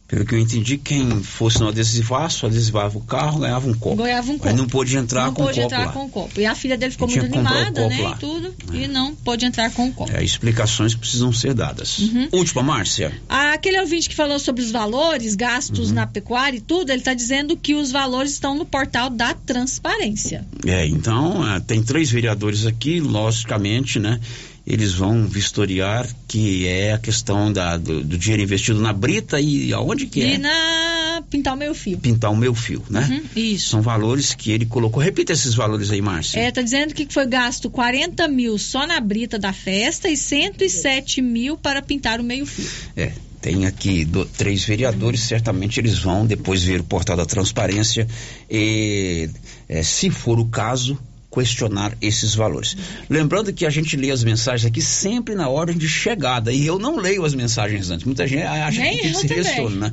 [0.07, 3.97] Pelo que eu entendi, quem fosse no adesivaço, adesivava o carro, ganhava um copo.
[3.97, 4.57] Ganhava um Mas copo.
[4.57, 5.93] não pôde entrar não com o pôde copo entrar lá.
[5.93, 6.41] com o copo.
[6.41, 7.99] E a filha dele ficou muito animada, né?
[8.03, 8.11] lá.
[8.11, 8.55] E tudo.
[8.75, 10.13] E não pôde entrar com o copo.
[10.15, 11.99] É, explicações que precisam ser dadas.
[12.01, 12.29] Uhum.
[12.33, 13.13] Última, Márcia.
[13.29, 15.95] Aquele ouvinte que falou sobre os valores, gastos Uhum.
[15.95, 20.45] na pecuária e tudo, ele está dizendo que os valores estão no portal da transparência.
[20.67, 24.21] É, então, ah, tem três vereadores aqui, logicamente, né?
[24.67, 29.73] Eles vão vistoriar que é a questão da, do, do dinheiro investido na brita e
[29.75, 30.39] aonde que E é?
[30.39, 31.99] na pintar o meio fio.
[31.99, 33.07] Pintar o meu fio, né?
[33.11, 33.69] Uhum, isso.
[33.71, 35.03] São valores que ele colocou.
[35.03, 36.39] Repita esses valores aí, Márcia.
[36.41, 41.21] É, tá dizendo que foi gasto 40 mil só na brita da festa e 107
[41.21, 42.67] mil para pintar o meio fio.
[42.97, 43.13] É,
[43.43, 48.09] tem aqui do- três vereadores, certamente eles vão depois ver o portal da transparência
[48.51, 49.29] e,
[49.69, 50.99] é, se for o caso,
[51.35, 52.77] questionar esses valores.
[53.11, 56.79] Lembrando que a gente lê as mensagens aqui sempre na ordem de chegada e eu
[56.79, 58.07] não leio as mensagens antes.
[58.07, 59.45] Muita gente acha Nem que tem que eu se também.
[59.45, 59.93] retorno, né?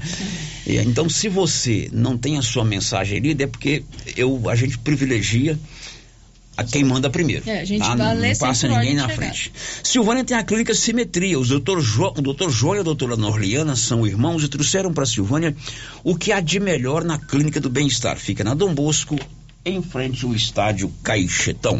[0.68, 3.84] E, então, se você não tem a sua mensagem lida, é porque
[4.16, 5.58] eu, a gente privilegia
[6.56, 7.50] a quem manda primeiro.
[7.50, 7.96] É, a gente tá?
[7.96, 9.52] Não, não passa ninguém na frente.
[9.84, 11.40] Silvânia tem a clínica Simetria.
[11.40, 15.06] Os doutor jo, o doutor João e a doutora Norliana são irmãos e trouxeram para
[15.06, 15.56] Silvânia
[16.04, 18.18] o que há de melhor na clínica do bem-estar.
[18.18, 19.18] Fica na Dom Bosco,
[19.66, 21.80] em frente ao estádio Caixetão.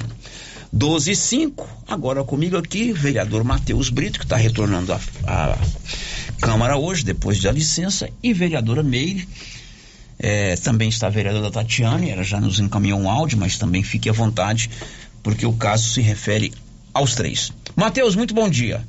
[0.74, 5.58] 12 e 5, agora comigo aqui, vereador Matheus Brito, que está retornando à à
[6.40, 9.28] Câmara hoje, depois da licença, e vereadora Meire.
[10.18, 14.10] É, também está a vereadora Tatiane, ela já nos encaminhou um áudio, mas também fique
[14.10, 14.70] à vontade,
[15.24, 16.54] porque o caso se refere
[16.94, 17.52] aos três.
[17.76, 18.86] Matheus, muito bom dia.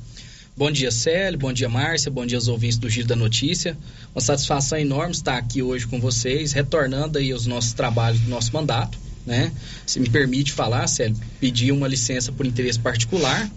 [0.55, 1.39] Bom dia, Célio.
[1.39, 2.11] Bom dia, Márcia.
[2.11, 3.75] Bom dia aos ouvintes do Giro da Notícia.
[4.13, 8.53] Uma satisfação enorme estar aqui hoje com vocês, retornando aí aos nossos trabalhos do nosso
[8.53, 8.95] mandato,
[9.25, 9.51] né?
[9.83, 13.49] Se me permite falar, Célio, pedi uma licença por interesse particular,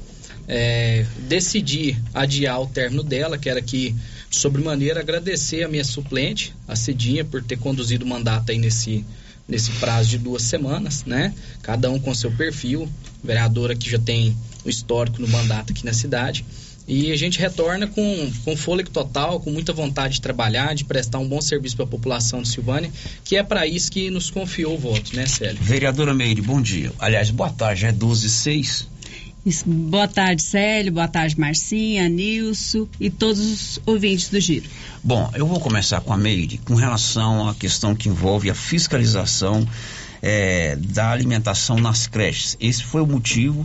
[0.48, 3.94] é, decidi adiar o término dela, quero aqui,
[4.30, 9.04] de sobremaneira, agradecer a minha suplente, a Cidinha, por ter conduzido o mandato aí nesse,
[9.46, 11.34] nesse prazo de duas semanas, né?
[11.60, 12.88] Cada um com seu perfil,
[13.22, 14.34] vereadora que já tem
[14.64, 16.42] o histórico no mandato aqui na cidade.
[16.88, 21.18] E a gente retorna com, com fôlego total, com muita vontade de trabalhar, de prestar
[21.18, 22.90] um bom serviço para a população de Silvânia,
[23.24, 25.58] que é para isso que nos confiou o voto, né, Célio?
[25.60, 26.92] Vereadora Meire, bom dia.
[26.98, 28.88] Aliás, boa tarde, é 12 e 6.
[29.46, 30.92] Isso, Boa tarde, Célio.
[30.92, 34.68] Boa tarde, Marcinha, Nilson e todos os ouvintes do Giro.
[35.04, 39.66] Bom, eu vou começar com a Meire com relação à questão que envolve a fiscalização
[40.20, 42.56] eh, da alimentação nas creches.
[42.60, 43.64] Esse foi o motivo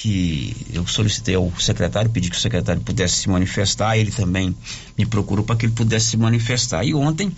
[0.00, 4.56] que eu solicitei ao secretário, pedi que o secretário pudesse se manifestar, ele também
[4.96, 6.82] me procurou para que ele pudesse se manifestar.
[6.86, 7.30] E ontem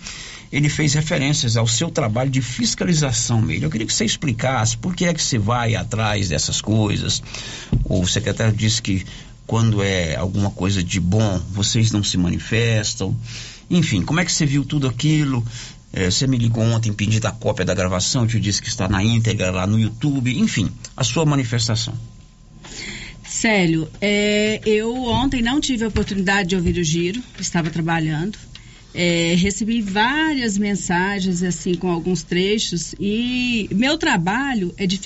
[0.49, 3.65] ele fez referências ao seu trabalho de fiscalização Meire.
[3.65, 7.21] Eu queria que você explicasse por que é que você vai atrás dessas coisas.
[7.83, 9.05] O secretário disse que
[9.45, 13.13] quando é alguma coisa de bom, vocês não se manifestam.
[13.69, 15.45] Enfim, como é que você viu tudo aquilo?
[15.91, 18.87] Eh, você me ligou ontem pedindo a cópia da gravação, eu te disse que está
[18.87, 20.39] na íntegra lá no YouTube.
[20.39, 21.93] Enfim, a sua manifestação.
[23.23, 28.37] Célio, é, eu ontem não tive a oportunidade de ouvir o Giro, estava trabalhando.
[28.95, 34.99] É, recebi várias mensagens assim com alguns trechos e meu trabalho é de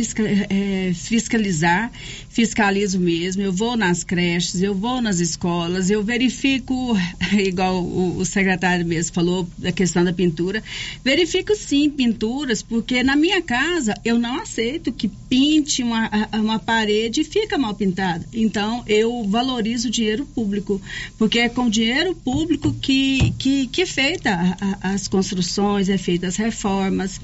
[0.49, 1.89] é, fiscalizar,
[2.38, 3.42] fiscalizo mesmo.
[3.42, 6.96] Eu vou nas creches, eu vou nas escolas, eu verifico,
[7.34, 10.64] igual o, o secretário mesmo falou da questão da pintura,
[11.04, 17.22] verifico sim pinturas, porque na minha casa eu não aceito que pinte uma, uma parede
[17.22, 18.24] e fica mal pintada.
[18.32, 20.80] Então eu valorizo o dinheiro público,
[21.18, 24.30] porque é com dinheiro público que, que, que é feita
[24.62, 27.20] a- as construções, é feita as reformas.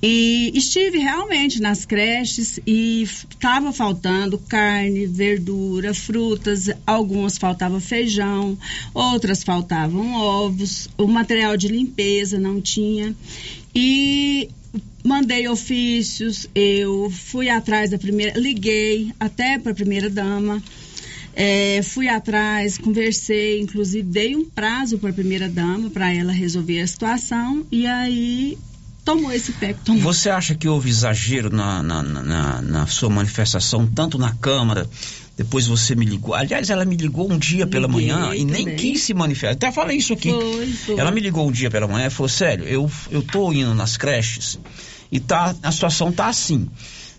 [0.00, 8.56] E estive realmente nas creches e estava faltando carne, verdura, frutas, algumas faltava feijão,
[8.94, 13.12] outras faltavam ovos, o material de limpeza não tinha.
[13.74, 14.48] E
[15.02, 20.62] mandei ofícios, eu fui atrás da primeira, liguei até para a primeira dama.
[21.34, 26.80] É, fui atrás, conversei, inclusive dei um prazo para a primeira dama para ela resolver
[26.80, 28.58] a situação e aí
[29.14, 29.72] tomou esse pé.
[29.72, 30.02] que Tomou.
[30.02, 34.88] Você acha que houve exagero na, na, na- na- sua manifestação, tanto na Câmara,
[35.36, 36.34] depois você me ligou.
[36.34, 39.52] Aliás, ela me ligou um dia pela Liguei manhã e nem quis se manifestar.
[39.54, 40.30] Até falei isso aqui.
[40.30, 40.98] Foi, foi.
[40.98, 43.96] Ela me ligou um dia pela manhã e falou: Sério, eu, eu tô indo nas
[43.96, 44.58] creches
[45.10, 46.68] e tá, a situação tá assim.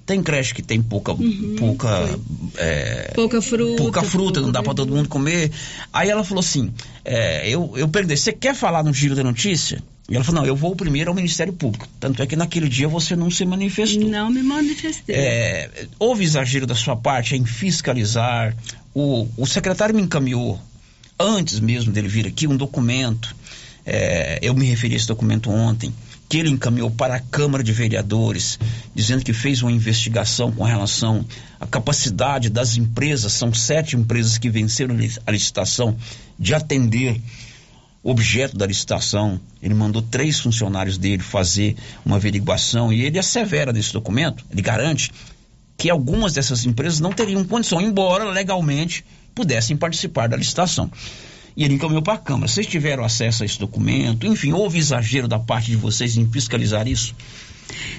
[0.10, 1.14] Tem creche que tem pouca,
[1.60, 2.10] pouca,
[2.58, 3.76] é, Pouca fruta.
[3.76, 5.52] pouca fruta, não dá para todo mundo comer.
[5.94, 6.74] Aí ela falou assim:
[7.06, 9.84] é, eu, eu perguntei, você quer falar no giro da notícia?
[10.10, 11.88] E ela falou: não, eu vou primeiro ao Ministério Público.
[12.00, 14.10] Tanto é que naquele dia você não se manifestou.
[14.10, 15.16] Não me manifestei.
[15.16, 18.58] É, houve exagero da sua parte em fiscalizar.
[18.96, 20.60] O, o secretário me encaminhou,
[21.20, 23.36] antes mesmo dele vir aqui, um documento.
[23.86, 25.94] É, eu me referi a esse documento ontem,
[26.30, 28.60] que ele encaminhou para a Câmara de Vereadores,
[28.94, 31.26] dizendo que fez uma investigação com relação
[31.60, 34.96] à capacidade das empresas, são sete empresas que venceram
[35.26, 35.98] a licitação,
[36.38, 37.20] de atender
[38.04, 39.42] o objeto da licitação.
[39.60, 41.76] Ele mandou três funcionários dele fazer
[42.06, 45.12] uma averiguação e ele assevera nesse documento, ele garante
[45.76, 49.04] que algumas dessas empresas não teriam condição, embora legalmente
[49.34, 50.92] pudessem participar da licitação.
[51.60, 52.48] E ele encaminhou para a Câmara.
[52.48, 54.26] Vocês tiveram acesso a esse documento?
[54.26, 57.14] Enfim, houve exagero da parte de vocês em fiscalizar isso?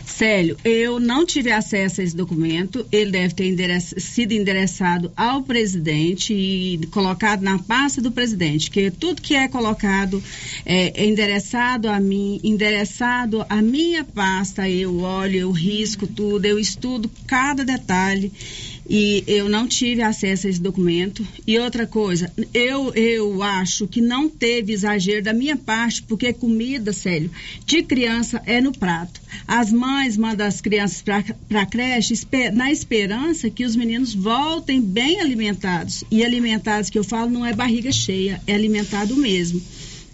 [0.03, 2.87] Célio, eu não tive acesso a esse documento.
[2.91, 8.91] Ele deve ter endereç- sido endereçado ao presidente e colocado na pasta do presidente, que
[8.91, 10.23] tudo que é colocado
[10.65, 16.59] é, é endereçado a mim, endereçado à minha pasta, eu olho, eu risco tudo, eu
[16.59, 18.33] estudo cada detalhe.
[18.93, 21.25] E eu não tive acesso a esse documento.
[21.47, 26.93] E outra coisa, eu, eu acho que não teve exagero da minha parte, porque comida,
[26.93, 27.31] Célio,
[27.65, 29.21] de criança é no prato.
[29.47, 32.15] As mães mandam as crianças para a creche
[32.53, 36.03] na esperança que os meninos voltem bem alimentados.
[36.11, 39.63] E alimentados que eu falo não é barriga cheia, é alimentado mesmo.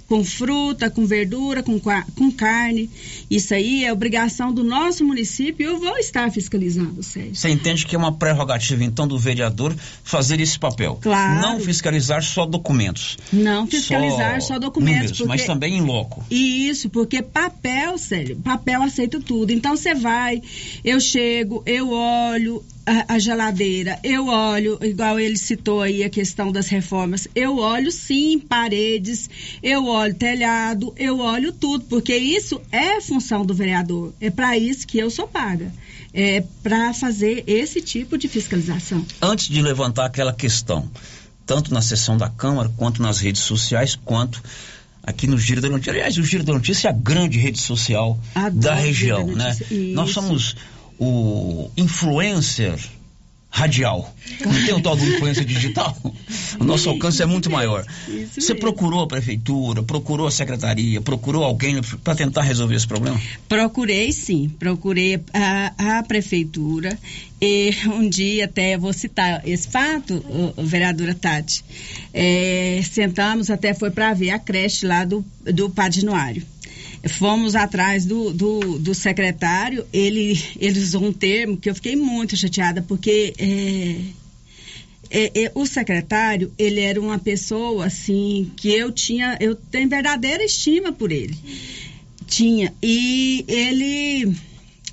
[0.08, 2.88] Com fruta, com verdura, com, com carne.
[3.30, 7.34] Isso aí é obrigação do nosso município e eu vou estar fiscalizando, Sérgio.
[7.34, 9.74] Você entende que é uma prerrogativa, então, do vereador
[10.04, 10.98] fazer esse papel?
[11.02, 11.40] Claro.
[11.40, 13.16] Não fiscalizar só documentos.
[13.32, 15.10] Não fiscalizar só, documentos.
[15.10, 16.24] números, mas porque- também em loco.
[16.30, 19.52] E Isso, porque papel, sério, papel aceita tudo.
[19.52, 20.40] Então você vai,
[20.84, 26.52] eu chego, eu olho a, a geladeira, eu olho, igual ele citou aí a questão
[26.52, 29.28] das reformas, eu olho sim paredes,
[29.62, 34.14] eu olho telhado, eu olho tudo, porque isso é função do vereador.
[34.20, 35.72] É para isso que eu sou paga.
[36.14, 39.04] É para fazer esse tipo de fiscalização.
[39.20, 40.90] Antes de levantar aquela questão,
[41.44, 44.42] tanto na sessão da Câmara, quanto nas redes sociais, quanto
[45.02, 45.92] aqui no Giro da Notícia.
[45.92, 49.48] Aliás, o Giro da Notícia é a grande rede social Adoro da região, né?
[49.48, 49.94] Notícia.
[49.94, 50.14] Nós Isso.
[50.14, 50.56] somos
[50.98, 52.78] o influencer
[53.56, 54.14] radial.
[54.44, 55.96] Não tem o tal do influência digital?
[56.60, 57.86] O nosso alcance é muito maior.
[58.34, 63.18] Você procurou a prefeitura, procurou a secretaria, procurou alguém para tentar resolver esse problema?
[63.48, 66.98] Procurei sim, procurei a, a prefeitura
[67.40, 70.22] e um dia até vou citar esse fato,
[70.58, 71.64] vereadora Tati.
[72.12, 76.42] É, sentamos até foi para ver a creche lá do, do Padinoário.
[77.08, 82.36] Fomos atrás do, do, do secretário, ele, ele usou um termo que eu fiquei muito
[82.36, 83.96] chateada, porque é,
[85.10, 90.44] é, é, o secretário, ele era uma pessoa assim que eu tinha, eu tenho verdadeira
[90.44, 91.36] estima por ele.
[92.26, 92.74] Tinha.
[92.82, 94.34] E ele,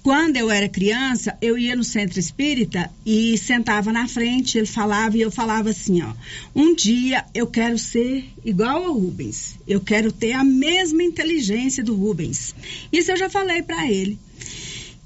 [0.03, 5.17] quando eu era criança, eu ia no centro espírita e sentava na frente, ele falava
[5.17, 6.13] e eu falava assim, ó,
[6.53, 9.55] um dia eu quero ser igual ao Rubens.
[9.65, 12.53] Eu quero ter a mesma inteligência do Rubens.
[12.91, 14.19] Isso eu já falei para ele.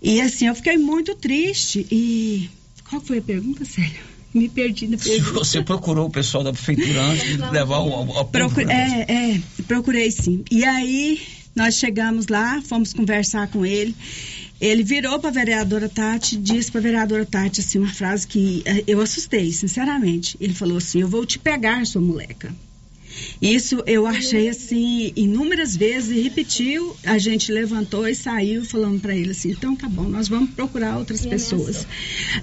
[0.02, 2.50] E assim, eu fiquei muito triste e
[2.90, 4.18] qual foi a pergunta, sério?
[4.34, 5.34] Me perdi na pergunta.
[5.34, 9.06] você procurou o pessoal da prefeitura antes de levar ao, ao, ao Procu- público, né?
[9.08, 10.44] é, é, procurei sim.
[10.52, 11.22] E aí
[11.56, 13.96] nós chegamos lá, fomos conversar com ele.
[14.60, 18.64] Ele virou para a vereadora Tati, disse para a vereadora Tati assim uma frase que
[18.66, 20.36] eh, eu assustei, sinceramente.
[20.40, 22.54] Ele falou assim: "Eu vou te pegar, sua moleca".
[23.42, 26.96] Isso eu achei assim inúmeras vezes e repetiu.
[27.04, 30.98] A gente levantou e saiu falando para ele assim: "Então tá bom, nós vamos procurar
[30.98, 31.88] outras pessoas".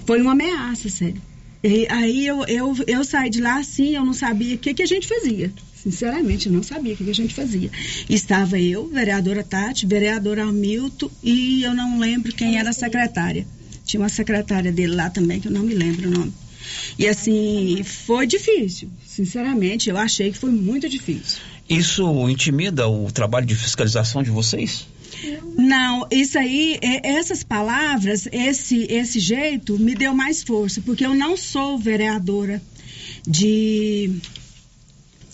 [0.07, 1.21] Foi uma ameaça, sério.
[1.65, 4.83] E aí eu, eu, eu saí de lá assim, eu não sabia o que, que
[4.83, 5.51] a gente fazia.
[5.85, 7.71] Sinceramente, eu não sabia o que, que a gente fazia.
[8.09, 13.47] Estava eu, vereadora Tati, vereador Hamilton e eu não lembro quem era a secretária.
[13.85, 16.33] Tinha uma secretária dele lá também, que eu não me lembro o nome.
[16.99, 18.91] E assim, foi difícil.
[19.07, 21.43] Sinceramente, eu achei que foi muito difícil.
[21.69, 24.87] Isso intimida o trabalho de fiscalização de vocês?
[25.59, 31.15] Não, isso aí, é- essas palavras, esse, esse jeito me deu mais força, porque eu
[31.15, 32.61] não sou vereadora
[33.27, 34.11] de,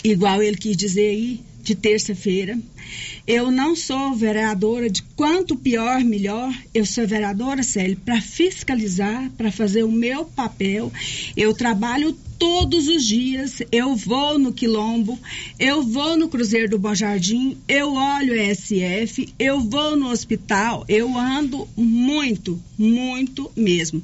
[0.05, 2.59] igual ele quis dizer aí, de terça-feira.
[3.27, 6.53] Eu não sou vereadora de quanto pior, melhor.
[6.75, 10.93] Eu sou vereadora, Célio, para fiscalizar, para fazer o meu papel.
[11.37, 15.19] Eu trabalho todos os dias eu vou no Quilombo,
[15.59, 20.87] eu vou no Cruzeiro do Bom Jardim, eu olho o SF, eu vou no hospital,
[20.89, 24.03] eu ando muito, muito mesmo.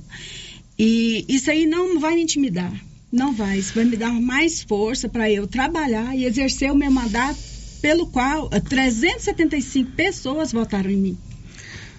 [0.79, 2.79] E isso aí não vai me intimidar,
[3.11, 3.59] não vai.
[3.59, 7.39] Isso vai me dar mais força para eu trabalhar e exercer o meu mandato
[7.81, 11.19] pelo qual 375 pessoas votaram em mim.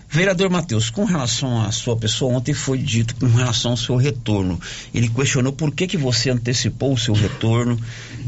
[0.09, 4.59] Vereador Matheus, com relação à sua pessoa, ontem foi dito com relação ao seu retorno.
[4.93, 7.77] Ele questionou por que, que você antecipou o seu retorno,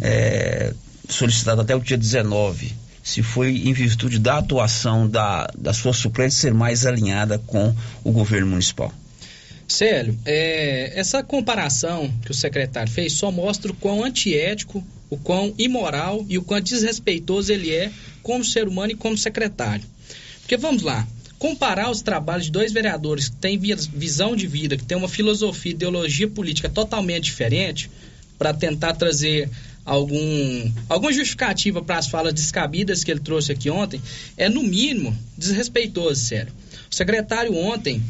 [0.01, 0.73] é,
[1.07, 2.73] solicitado até o dia 19.
[3.01, 7.73] Se foi em virtude da atuação da, da sua suplente ser mais alinhada com
[8.03, 8.93] o governo municipal.
[9.70, 15.54] Célio, é, essa comparação que o secretário fez só mostra o quão antiético, o quão
[15.58, 17.91] imoral e o quão desrespeitoso ele é
[18.24, 19.86] como ser humano e como secretário.
[20.41, 24.84] Porque vamos lá, comparar os trabalhos de dois vereadores que têm visão de vida, que
[24.84, 27.90] têm uma filosofia, ideologia política totalmente diferente,
[28.40, 29.50] para tentar trazer
[29.86, 34.02] algum, alguma justificativa para as falas descabidas que ele trouxe aqui ontem,
[34.36, 36.52] é no mínimo desrespeitoso, sério.
[36.91, 38.02] O secretário ontem,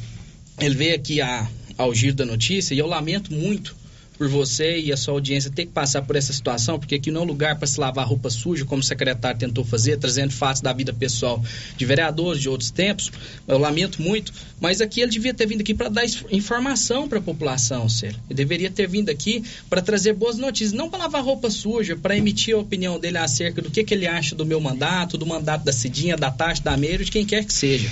[0.59, 3.75] ele veio aqui a, ao giro da notícia e eu lamento muito
[4.19, 7.21] por você e a sua audiência ter que passar por essa situação, porque aqui não
[7.21, 10.61] é um lugar para se lavar roupa suja, como o secretário tentou fazer, trazendo fatos
[10.61, 11.41] da vida pessoal
[11.77, 13.09] de vereadores de outros tempos.
[13.47, 17.21] Eu lamento muito, mas aqui ele devia ter vindo aqui para dar informação para a
[17.21, 18.19] população, Sérgio.
[18.29, 22.17] Ele deveria ter vindo aqui para trazer boas notícias, não para lavar roupa suja, para
[22.17, 25.63] emitir a opinião dele acerca do que, que ele acha do meu mandato, do mandato
[25.63, 27.89] da Cidinha, da Tati, da Meiro, de quem quer que seja.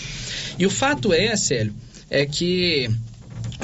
[0.59, 1.73] E o fato é, Célio,
[2.09, 2.89] é que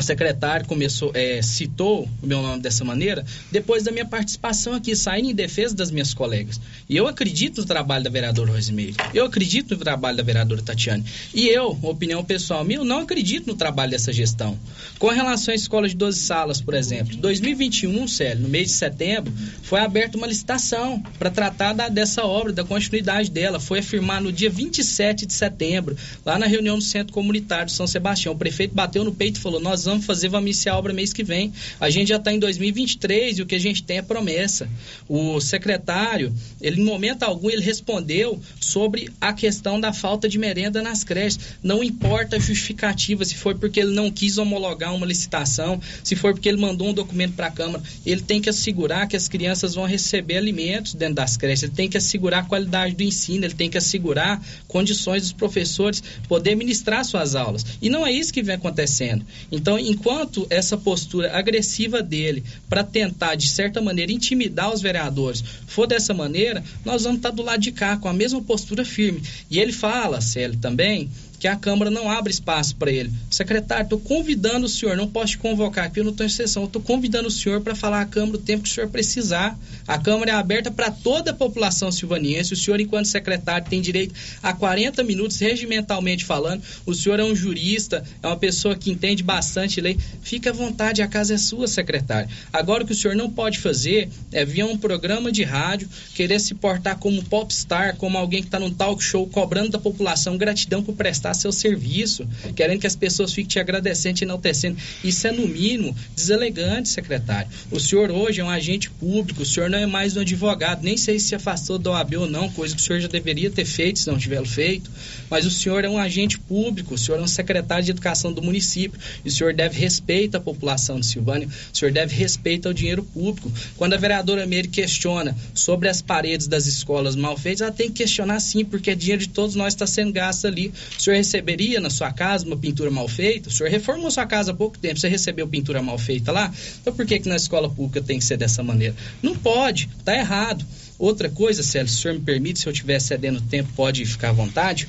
[0.04, 4.96] a secretária começou, é, citou o meu nome dessa maneira, depois da minha participação aqui,
[4.96, 6.60] saindo em defesa das minhas colegas.
[6.90, 11.06] E eu acredito no trabalho da vereadora Rosimeire, eu acredito no trabalho da vereadora Tatiane.
[11.34, 14.58] E eu, opinião pessoal minha, eu não acredito no trabalho dessa gestão.
[15.00, 19.34] Com relação à escola de 12 salas, por exemplo, 2021, Célio, no mês de setembro,
[19.64, 23.60] foi aberta uma licitação para tratar da, dessa obra, da continuidade dela.
[23.60, 27.88] Foi afirmar no dia 27 de setembro, lá na reunião do Centro Comunitário de São
[27.88, 28.34] Sebastião.
[28.34, 31.14] O prefeito bateu no peito e falou: Nós vamos fazer, vamos iniciar a obra mês
[31.14, 31.54] que vem.
[31.80, 34.70] A gente já está em 2023 e o que a gente tem é promessa.
[35.08, 40.82] O secretário, ele em momento algum, ele respondeu sobre a questão da falta de merenda
[40.82, 41.40] nas creches.
[41.62, 46.34] Não importa a justificativa, se foi porque ele não quis homologar uma licitação, se foi
[46.34, 49.76] porque ele mandou um documento para a Câmara, ele tem que assegurar que as crianças
[49.76, 53.54] vão receber alimentos dentro das creches, ele tem que assegurar a qualidade do ensino, ele
[53.54, 57.66] tem que assegurar condições dos professores poder ministrar suas aulas.
[57.82, 59.26] E não é isso que vem acontecendo.
[59.52, 65.88] Então, enquanto essa postura agressiva dele para tentar, de certa maneira, intimidar os vereadores for
[65.88, 69.22] dessa maneira, nós vamos estar tá do lado de cá com a mesma postura firme.
[69.50, 71.10] E ele fala, Célio, também,
[71.44, 73.12] que a Câmara não abre espaço para ele.
[73.30, 76.64] Secretário, estou convidando o senhor, não posso te convocar aqui, eu não estou em sessão,
[76.64, 79.60] estou convidando o senhor para falar à Câmara o tempo que o senhor precisar.
[79.86, 82.54] A Câmara é aberta para toda a população silvaniense.
[82.54, 86.64] O senhor, enquanto secretário, tem direito a 40 minutos, regimentalmente falando.
[86.86, 89.98] O senhor é um jurista, é uma pessoa que entende bastante lei.
[90.22, 92.30] Fique à vontade, a casa é sua, secretário.
[92.54, 96.40] Agora, o que o senhor não pode fazer é via um programa de rádio, querer
[96.40, 100.82] se portar como popstar, como alguém que está num talk show, cobrando da população gratidão
[100.82, 104.78] por prestar seu serviço, querendo que as pessoas fiquem te agradecendo, te enaltecendo.
[105.04, 107.50] Isso é, no mínimo, deselegante, secretário.
[107.70, 110.96] O senhor hoje é um agente público, o senhor não é mais um advogado, nem
[110.96, 113.66] sei se se afastou da OAB ou não, coisa que o senhor já deveria ter
[113.66, 114.90] feito, se não tiver feito,
[115.30, 118.42] mas o senhor é um agente público, o senhor é um secretário de educação do
[118.42, 122.74] município, e o senhor deve respeito à população de Silvânia, o senhor deve respeito ao
[122.74, 123.52] dinheiro público.
[123.76, 128.04] Quando a vereadora Meire questiona sobre as paredes das escolas mal feitas, ela tem que
[128.04, 130.72] questionar sim, porque é dinheiro de todos nós está sendo gasto ali.
[130.98, 133.48] O senhor receberia na sua casa uma pintura mal feita?
[133.50, 136.54] O senhor reformou sua casa há pouco tempo, você recebeu pintura mal feita lá?
[136.82, 138.94] Então por que, que na escola pública tem que ser dessa maneira?
[139.22, 140.66] Não pode, tá errado.
[141.00, 144.30] Outra coisa, Célio, se o senhor me permite, se eu estiver cedendo tempo, pode ficar
[144.30, 144.88] à vontade.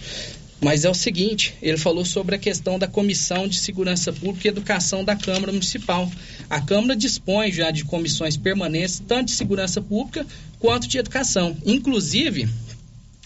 [0.61, 4.51] Mas é o seguinte, ele falou sobre a questão da Comissão de Segurança Pública e
[4.51, 6.11] Educação da Câmara Municipal.
[6.49, 10.27] A Câmara dispõe já de comissões permanentes, tanto de segurança pública
[10.59, 11.57] quanto de educação.
[11.67, 12.49] Inclusive,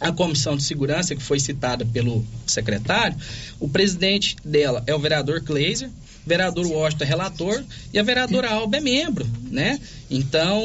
[0.01, 3.17] a comissão de segurança que foi citada pelo secretário,
[3.59, 8.51] o presidente dela é o vereador Kleiser, o vereador Washington é relator e a vereadora
[8.51, 9.81] Alba é membro, né?
[10.11, 10.63] Então,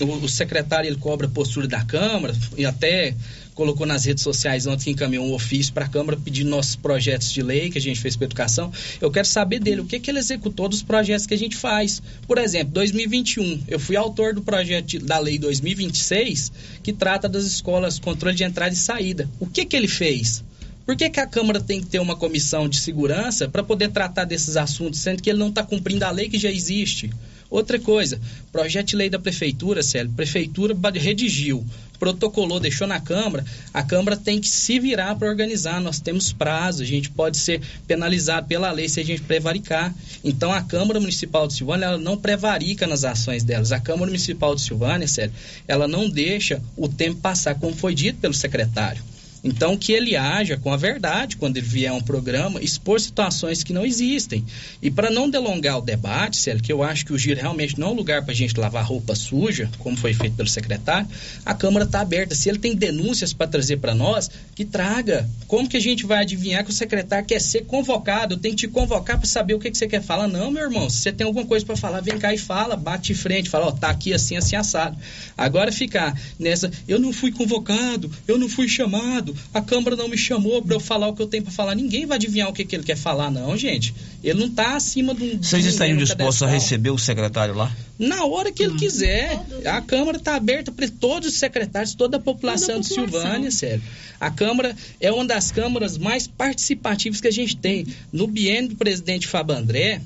[0.00, 3.14] o, o secretário ele cobra a postura da Câmara e até
[3.58, 7.32] colocou nas redes sociais ontem que encaminhou um ofício para a Câmara pedindo nossos projetos
[7.32, 8.72] de lei que a gente fez para educação.
[9.00, 12.00] Eu quero saber dele o que, que ele executou dos projetos que a gente faz.
[12.28, 16.52] Por exemplo, 2021, eu fui autor do projeto da lei 2026
[16.84, 19.28] que trata das escolas controle de entrada e saída.
[19.40, 20.44] O que que ele fez?
[20.86, 24.24] Por que, que a Câmara tem que ter uma comissão de segurança para poder tratar
[24.24, 27.10] desses assuntos, sendo que ele não está cumprindo a lei que já existe?
[27.50, 28.20] Outra coisa,
[28.52, 31.64] projeto de lei da prefeitura, Célio, prefeitura redigiu,
[31.98, 35.80] protocolou, deixou na Câmara, a Câmara tem que se virar para organizar.
[35.80, 39.94] Nós temos prazo, a gente pode ser penalizado pela lei se a gente prevaricar.
[40.22, 43.72] Então a Câmara Municipal de Silvânia ela não prevarica nas ações delas.
[43.72, 45.32] A Câmara Municipal de Silvânia, Célio,
[45.66, 49.07] ela não deixa o tempo passar, como foi dito pelo secretário.
[49.42, 53.62] Então, que ele haja com a verdade quando ele vier a um programa, expor situações
[53.62, 54.44] que não existem.
[54.82, 57.88] E para não delongar o debate, Célio, que eu acho que o giro realmente não
[57.88, 61.08] é um lugar para a gente lavar roupa suja, como foi feito pelo secretário,
[61.44, 62.34] a Câmara está aberta.
[62.34, 65.28] Se ele tem denúncias para trazer para nós, que traga.
[65.46, 68.34] Como que a gente vai adivinhar que o secretário quer ser convocado?
[68.34, 70.28] Eu tenho que te convocar para saber o que, que você quer falar.
[70.28, 73.12] Não, meu irmão, se você tem alguma coisa para falar, vem cá e fala, bate
[73.12, 74.96] de frente, fala, ó, tá aqui assim, assim, assado.
[75.36, 80.16] Agora ficar nessa, eu não fui convocado, eu não fui chamado, a Câmara não me
[80.16, 81.74] chamou para eu falar o que eu tenho para falar.
[81.74, 83.94] Ninguém vai adivinhar o que, que ele quer falar, não, gente.
[84.22, 85.42] Ele não está acima de um.
[85.42, 87.74] Vocês estariam dispostos a receber o secretário lá?
[87.98, 89.40] Na hora que ele quiser.
[89.64, 93.82] A Câmara está aberta para todos os secretários, toda a população de Silvânia, sério.
[94.20, 97.86] A Câmara é uma das câmaras mais participativas que a gente tem.
[98.12, 100.00] No biênio do presidente Fábio André,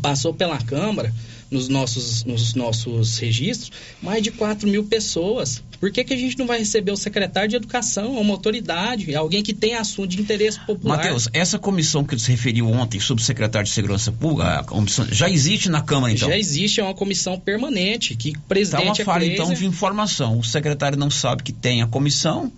[0.00, 1.12] passou pela Câmara,
[1.54, 3.70] nos nossos, nos nossos registros,
[4.02, 5.62] mais de 4 mil pessoas.
[5.78, 9.42] Por que, que a gente não vai receber o secretário de Educação, uma autoridade, alguém
[9.42, 10.96] que tem assunto de interesse popular?
[10.96, 14.64] Matheus, essa comissão que você referiu ontem sobre o secretário de Segurança Pública,
[15.10, 16.28] já existe na Câmara, então?
[16.28, 19.42] Já existe, é uma comissão permanente, que Tá presidente uma é falha, Cleisa.
[19.42, 20.38] então, de informação.
[20.38, 22.50] O secretário não sabe que tem a comissão,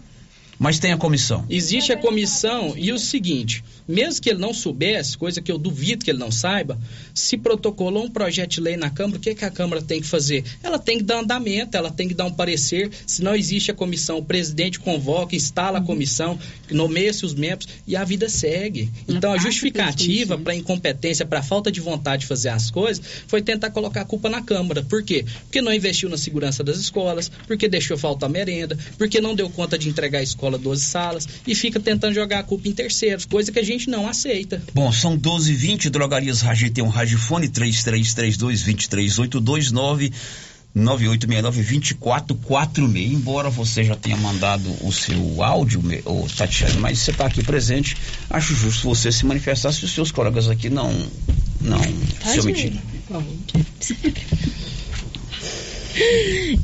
[0.58, 1.44] mas tem a comissão.
[1.50, 6.04] Existe a comissão e o seguinte, mesmo que ele não soubesse, coisa que eu duvido
[6.04, 6.78] que ele não saiba,
[7.14, 10.06] se protocolou um projeto de lei na Câmara, o que, que a Câmara tem que
[10.06, 10.44] fazer?
[10.62, 12.90] Ela tem que dar andamento, ela tem que dar um parecer.
[13.06, 16.38] Se não existe a comissão, o presidente convoca, instala a comissão,
[16.70, 18.90] nomeia-se os membros e a vida segue.
[19.08, 23.70] Então a justificativa para incompetência, para falta de vontade de fazer as coisas, foi tentar
[23.70, 24.82] colocar a culpa na Câmara.
[24.82, 25.24] Por quê?
[25.42, 29.78] Porque não investiu na segurança das escolas, porque deixou faltar merenda, porque não deu conta
[29.78, 33.52] de entregar a escola 12 salas e fica tentando jogar a culpa em terceiros, coisa
[33.52, 34.62] que a gente não aceita.
[34.72, 40.12] Bom, são 12 h 20 Drogarias Ragi tem um radiofone 3332-23292
[40.76, 43.12] 9869-2446.
[43.12, 47.96] Embora você já tenha mandado o seu áudio, ô Tatiana, mas você está aqui presente,
[48.28, 50.92] acho justo você se manifestar se os seus colegas aqui não,
[51.60, 51.80] não
[52.22, 52.78] se omitirem.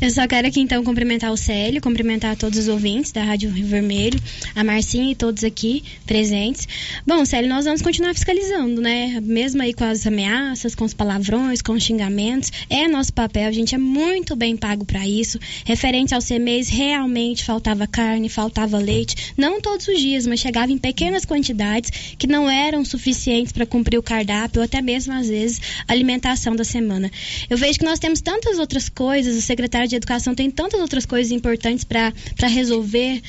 [0.01, 3.67] Eu só quero aqui então cumprimentar o Célio, cumprimentar todos os ouvintes da Rádio Rio
[3.67, 4.21] Vermelho,
[4.55, 6.69] a Marcinha e todos aqui presentes.
[7.07, 9.21] Bom, Célio, nós vamos continuar fiscalizando, né?
[9.23, 12.51] Mesmo aí com as ameaças, com os palavrões, com os xingamentos.
[12.69, 15.39] É nosso papel, a gente é muito bem pago para isso.
[15.65, 19.33] Referente ao CMEs, realmente faltava carne, faltava leite.
[19.37, 23.99] Não todos os dias, mas chegava em pequenas quantidades que não eram suficientes para cumprir
[23.99, 27.11] o cardápio ou até mesmo, às vezes, a alimentação da semana.
[27.49, 31.05] Eu vejo que nós temos tantas outras coisas, o secretário de Educação tem tantas outras
[31.05, 32.13] coisas importantes para
[32.49, 33.21] resolver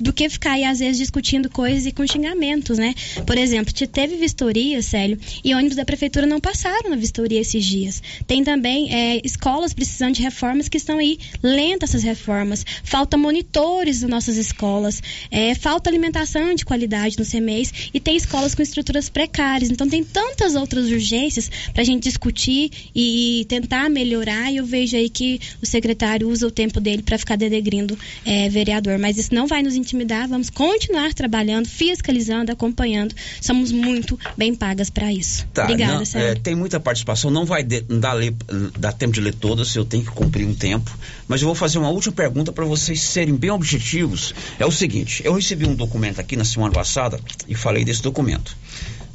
[0.00, 2.94] do que ficar aí, às vezes, discutindo coisas e com xingamentos, né?
[3.26, 7.64] Por exemplo, te- teve vistoria, Célio, e ônibus da prefeitura não passaram na vistoria esses
[7.64, 8.02] dias.
[8.26, 12.64] Tem também é, escolas precisando de reformas que estão aí lentas essas reformas.
[12.84, 18.54] Falta monitores nas nossas escolas, é, falta alimentação de qualidade no CMEs e tem escolas
[18.54, 19.70] com estruturas precárias.
[19.70, 24.50] Então tem tantas outras urgências para a gente discutir e tentar melhorar.
[24.52, 25.31] E eu vejo aí que
[25.62, 28.98] o secretário usa o tempo dele para ficar denegrindo é, vereador.
[28.98, 30.28] Mas isso não vai nos intimidar.
[30.28, 33.14] Vamos continuar trabalhando, fiscalizando, acompanhando.
[33.40, 35.46] Somos muito bem pagas para isso.
[35.52, 38.34] Tá, Obrigada, não, é, tem muita participação, não vai de- não dar, ler-
[38.78, 40.90] dar tempo de ler todas, eu tenho que cumprir um tempo.
[41.28, 44.34] Mas eu vou fazer uma última pergunta para vocês serem bem objetivos.
[44.58, 47.18] É o seguinte, eu recebi um documento aqui na semana passada
[47.48, 48.56] e falei desse documento.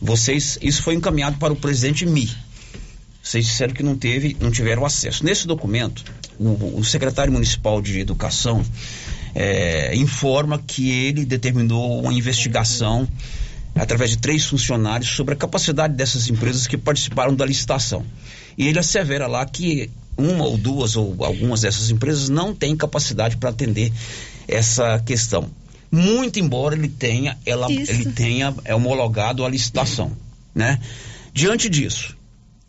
[0.02, 2.30] Vocês, isso foi encaminhado para o presidente Mi.
[3.28, 5.26] Vocês disseram que não teve, não tiveram acesso.
[5.26, 6.02] Nesse documento,
[6.40, 8.64] o, o secretário municipal de educação
[9.36, 13.06] é, informa que ele determinou uma investigação
[13.76, 18.06] através de três funcionários sobre a capacidade dessas empresas que participaram da licitação.
[18.58, 23.36] E ele assevera lá que uma ou duas ou algumas dessas empresas não têm capacidade
[23.36, 23.92] para atender
[24.48, 25.52] essa questão.
[25.92, 30.14] Muito embora ele tenha, ela, ele tenha é, homologado a licitação,
[30.56, 30.80] né?
[31.34, 32.17] Diante disso,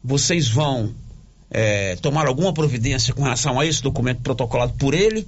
[0.02, 0.94] vocês vão
[1.50, 5.26] é, tomar alguma providência com relação a esse documento protocolado por ele?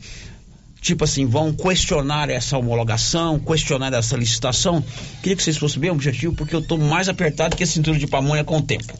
[0.81, 4.83] Tipo assim, vão questionar essa homologação, questionar essa licitação?
[5.23, 8.07] Queria que vocês fossem bem objetivos, porque eu estou mais apertado que a cintura de
[8.07, 8.93] pamonha com o tempo.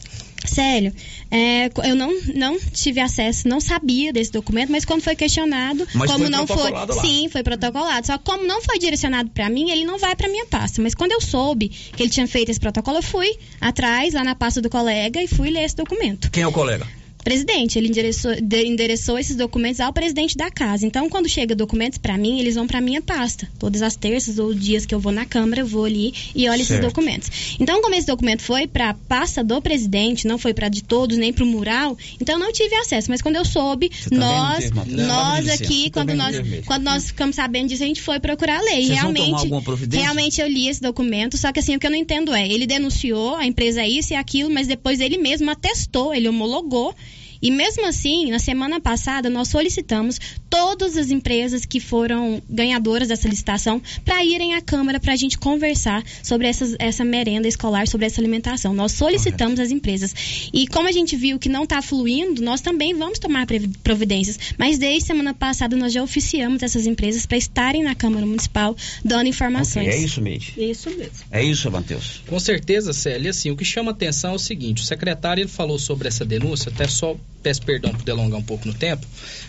[0.45, 0.91] Sério,
[1.29, 6.11] é, eu não, não tive acesso, não sabia desse documento, mas quando foi questionado, Mas
[6.11, 6.87] como foi não foi, lá.
[7.01, 8.07] sim, foi protocolado.
[8.07, 10.81] Só que como não foi direcionado para mim, ele não vai para minha pasta.
[10.81, 14.33] Mas quando eu soube que ele tinha feito esse protocolo, eu fui atrás lá na
[14.33, 16.31] pasta do colega e fui ler esse documento.
[16.31, 16.87] Quem é o colega?
[17.23, 17.77] Presidente.
[17.77, 20.85] Ele endereçou, de- endereçou esses documentos ao presidente da casa.
[20.85, 23.47] Então, quando chega documentos para mim, eles vão para minha pasta.
[23.59, 26.55] Todas as terças ou dias que eu vou na Câmara, eu vou ali e olho
[26.55, 26.83] esses Certo.
[26.87, 27.29] documentos.
[27.59, 31.17] Então, como esse documento foi para a pasta do presidente, não foi para de todos,
[31.17, 33.09] nem para o mural, então eu não tive acesso.
[33.09, 34.71] Mas quando eu soube, tá nós?
[34.71, 38.01] Não, nós aqui, você tá quando vendo nós, quando nós ficamos sabendo disso, a gente
[38.01, 38.85] foi procurar a lei.
[38.85, 39.49] Vocês realmente,
[39.91, 42.65] realmente eu li esse documento, só que assim, o que eu não entendo é, ele
[42.65, 46.95] denunciou a empresa isso e aquilo, mas depois ele mesmo atestou, ele homologou.
[47.41, 50.19] E mesmo assim, na semana passada, nós solicitamos
[50.49, 55.37] todas as empresas que foram ganhadoras dessa licitação para irem à Câmara para a gente
[55.37, 58.73] conversar sobre essas, essa merenda escolar, sobre essa alimentação.
[58.73, 60.13] Nós solicitamos as empresas.
[60.53, 63.47] E como a gente viu que não está fluindo, nós também vamos tomar
[63.83, 64.37] providências.
[64.57, 69.27] Mas desde semana passada nós já oficiamos essas empresas para estarem na Câmara Municipal dando
[69.27, 69.87] informações.
[69.87, 70.53] Ok, é isso, Meide.
[70.57, 71.13] Isso mesmo.
[71.31, 72.21] É isso, Matheus.
[72.27, 75.79] Com certeza, Célia, assim, o que chama atenção é o seguinte, o secretário ele falou
[75.79, 79.05] sobre essa denúncia, até só peço perdão por delongar um pouco no tempo,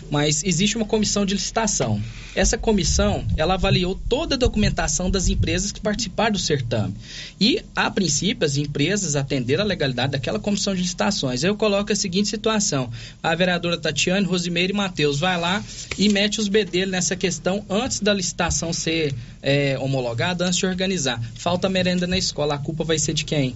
[0.09, 2.01] mas existe uma comissão de licitação.
[2.35, 6.95] Essa comissão, ela avaliou toda a documentação das empresas que participaram do certame.
[7.39, 11.43] E, a princípio, as empresas atenderam a legalidade daquela comissão de licitações.
[11.43, 12.89] Eu coloco a seguinte situação,
[13.21, 15.63] a vereadora Tatiane, Rosimeire e Matheus vai lá
[15.97, 21.21] e mete os bedelhos nessa questão antes da licitação ser é, homologada, antes de organizar.
[21.35, 23.55] Falta merenda na escola, a culpa vai ser de quem?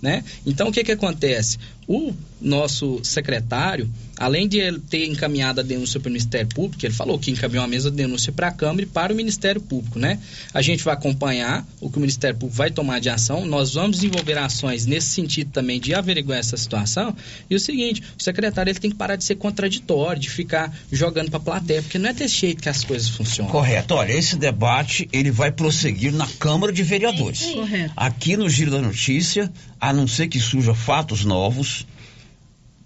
[0.00, 0.22] Né?
[0.46, 1.58] Então o que que acontece?
[1.88, 6.92] O nosso secretário, além de ele ter encaminhado a denúncia para o Ministério Público, ele
[6.92, 10.18] falou que encaminhou a mesma denúncia para a Câmara e para o Ministério Público, né?
[10.52, 13.96] A gente vai acompanhar o que o Ministério Público vai tomar de ação, nós vamos
[13.96, 17.16] desenvolver ações nesse sentido também de averiguar essa situação.
[17.48, 21.30] E o seguinte, o secretário ele tem que parar de ser contraditório, de ficar jogando
[21.30, 23.50] para a plateia, porque não é desse jeito que as coisas funcionam.
[23.50, 23.94] Correto.
[23.94, 27.46] Olha, esse debate ele vai prosseguir na Câmara de Vereadores.
[27.46, 27.94] Correto.
[27.96, 29.50] Aqui no Giro da Notícia,
[29.80, 31.77] a não ser que surja fatos novos,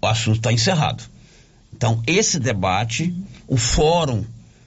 [0.03, 1.03] o assunto está encerrado.
[1.75, 3.13] Então, esse debate,
[3.47, 4.23] o fórum,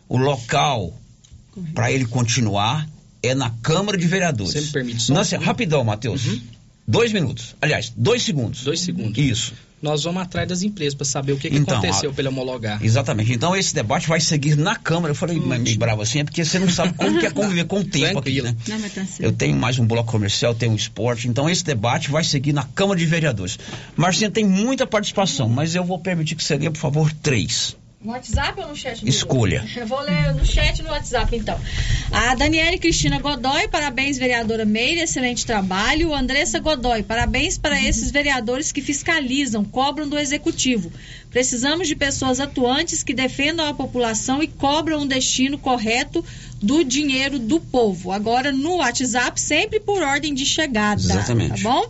[0.08, 0.92] o local
[1.74, 2.88] para ele continuar
[3.22, 4.52] é na Câmara de Vereadores.
[4.52, 6.40] Você me permite só Nossa, rapidão, Matheus.
[6.88, 7.54] Dois minutos.
[7.60, 8.62] Aliás, dois segundos.
[8.64, 9.18] Dois segundos.
[9.18, 9.52] Isso.
[9.82, 12.28] Nós vamos atrás das empresas para saber o que, que Então, aconteceu a- para ele
[12.28, 12.82] homologar.
[12.82, 13.32] Exatamente.
[13.32, 15.10] Então esse debate vai seguir na Câmara.
[15.10, 17.80] Eu falei meio bravo assim, é porque você não sabe como que é conviver com
[17.80, 18.56] o tempo aqui, né?
[18.68, 19.22] Não, mas tá certo.
[19.22, 21.28] Eu tenho mais um bloco comercial, tenho um esporte.
[21.28, 23.58] Então esse debate vai seguir na Câmara de Vereadores.
[23.94, 27.76] Marcinha tem muita participação, mas eu vou permitir que você leia, por favor, três.
[28.00, 29.06] No WhatsApp ou no chat?
[29.08, 29.60] Escolha.
[29.60, 29.74] Google?
[29.82, 31.58] Eu vou ler no chat no WhatsApp, então.
[32.12, 36.14] A Daniele Cristina Godoy, parabéns, vereadora Meire, excelente trabalho.
[36.14, 40.92] Andressa Godoy, parabéns para esses vereadores que fiscalizam, cobram do executivo.
[41.30, 46.24] Precisamos de pessoas atuantes que defendam a população e cobram um destino correto
[46.62, 48.12] do dinheiro do povo.
[48.12, 51.00] Agora, no WhatsApp, sempre por ordem de chegada.
[51.00, 51.62] Exatamente.
[51.62, 51.86] Tá bom?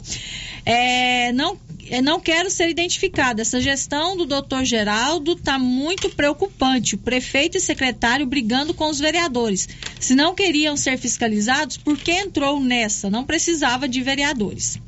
[0.64, 1.56] É, não,
[2.02, 3.42] não quero ser identificada.
[3.42, 6.94] Essa gestão do doutor Geraldo está muito preocupante.
[6.94, 9.68] O prefeito e secretário brigando com os vereadores.
[10.00, 13.10] Se não queriam ser fiscalizados, por que entrou nessa?
[13.10, 14.78] Não precisava de vereadores.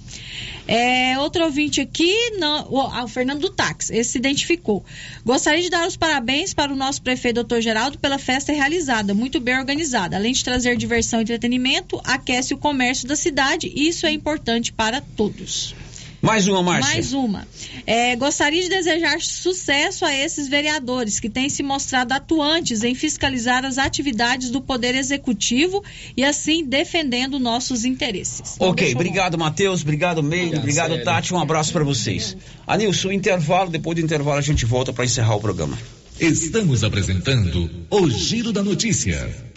[0.66, 4.84] É, outro ouvinte aqui, não, o, ah, o Fernando do Táxi, esse se identificou.
[5.24, 9.40] Gostaria de dar os parabéns para o nosso prefeito doutor Geraldo pela festa realizada, muito
[9.40, 10.16] bem organizada.
[10.16, 14.70] Além de trazer diversão e entretenimento, aquece o comércio da cidade e isso é importante
[14.70, 15.74] para todos.
[16.20, 16.94] Mais uma, Márcia.
[16.94, 17.46] Mais uma.
[17.86, 23.64] É, gostaria de desejar sucesso a esses vereadores que têm se mostrado atuantes em fiscalizar
[23.64, 25.82] as atividades do Poder Executivo
[26.16, 28.56] e assim defendendo nossos interesses.
[28.58, 29.82] Ok, obrigado, Matheus.
[29.82, 30.56] Obrigado, Meire.
[30.56, 31.04] Obrigado, Célio.
[31.04, 31.34] Tati.
[31.34, 32.36] Um abraço para vocês.
[32.66, 33.70] Anilson, intervalo.
[33.70, 35.78] Depois do intervalo, a gente volta para encerrar o programa.
[36.20, 39.48] Estamos apresentando o Giro da Notícia.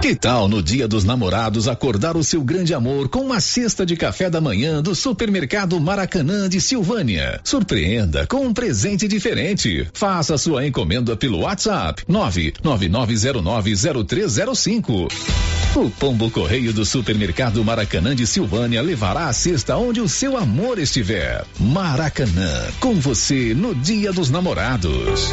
[0.00, 3.96] Que tal no Dia dos Namorados acordar o seu grande amor com uma cesta de
[3.96, 7.40] café da manhã do Supermercado Maracanã de Silvânia?
[7.42, 9.88] Surpreenda com um presente diferente.
[9.92, 15.08] Faça sua encomenda pelo WhatsApp 999090305.
[15.74, 20.78] O Pombo Correio do Supermercado Maracanã de Silvânia levará a cesta onde o seu amor
[20.78, 21.44] estiver.
[21.58, 25.32] Maracanã, com você no Dia dos Namorados.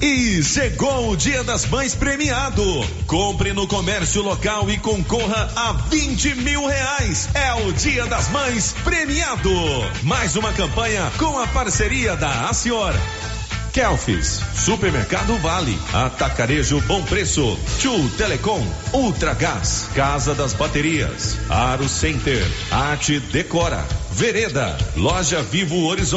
[0.00, 2.62] E chegou o Dia das Mães premiado.
[3.06, 7.28] Compre no comércio local e concorra a 20 mil reais.
[7.32, 9.50] É o Dia das Mães premiado.
[10.02, 12.94] Mais uma campanha com a parceria da Acior.
[13.72, 23.20] Kelfis, Supermercado Vale, Atacarejo Bom Preço, Tio Telecom, Ultragás, Casa das Baterias, Aro Center, Arte
[23.20, 26.14] Decora, Vereda, Loja Vivo Horizonte.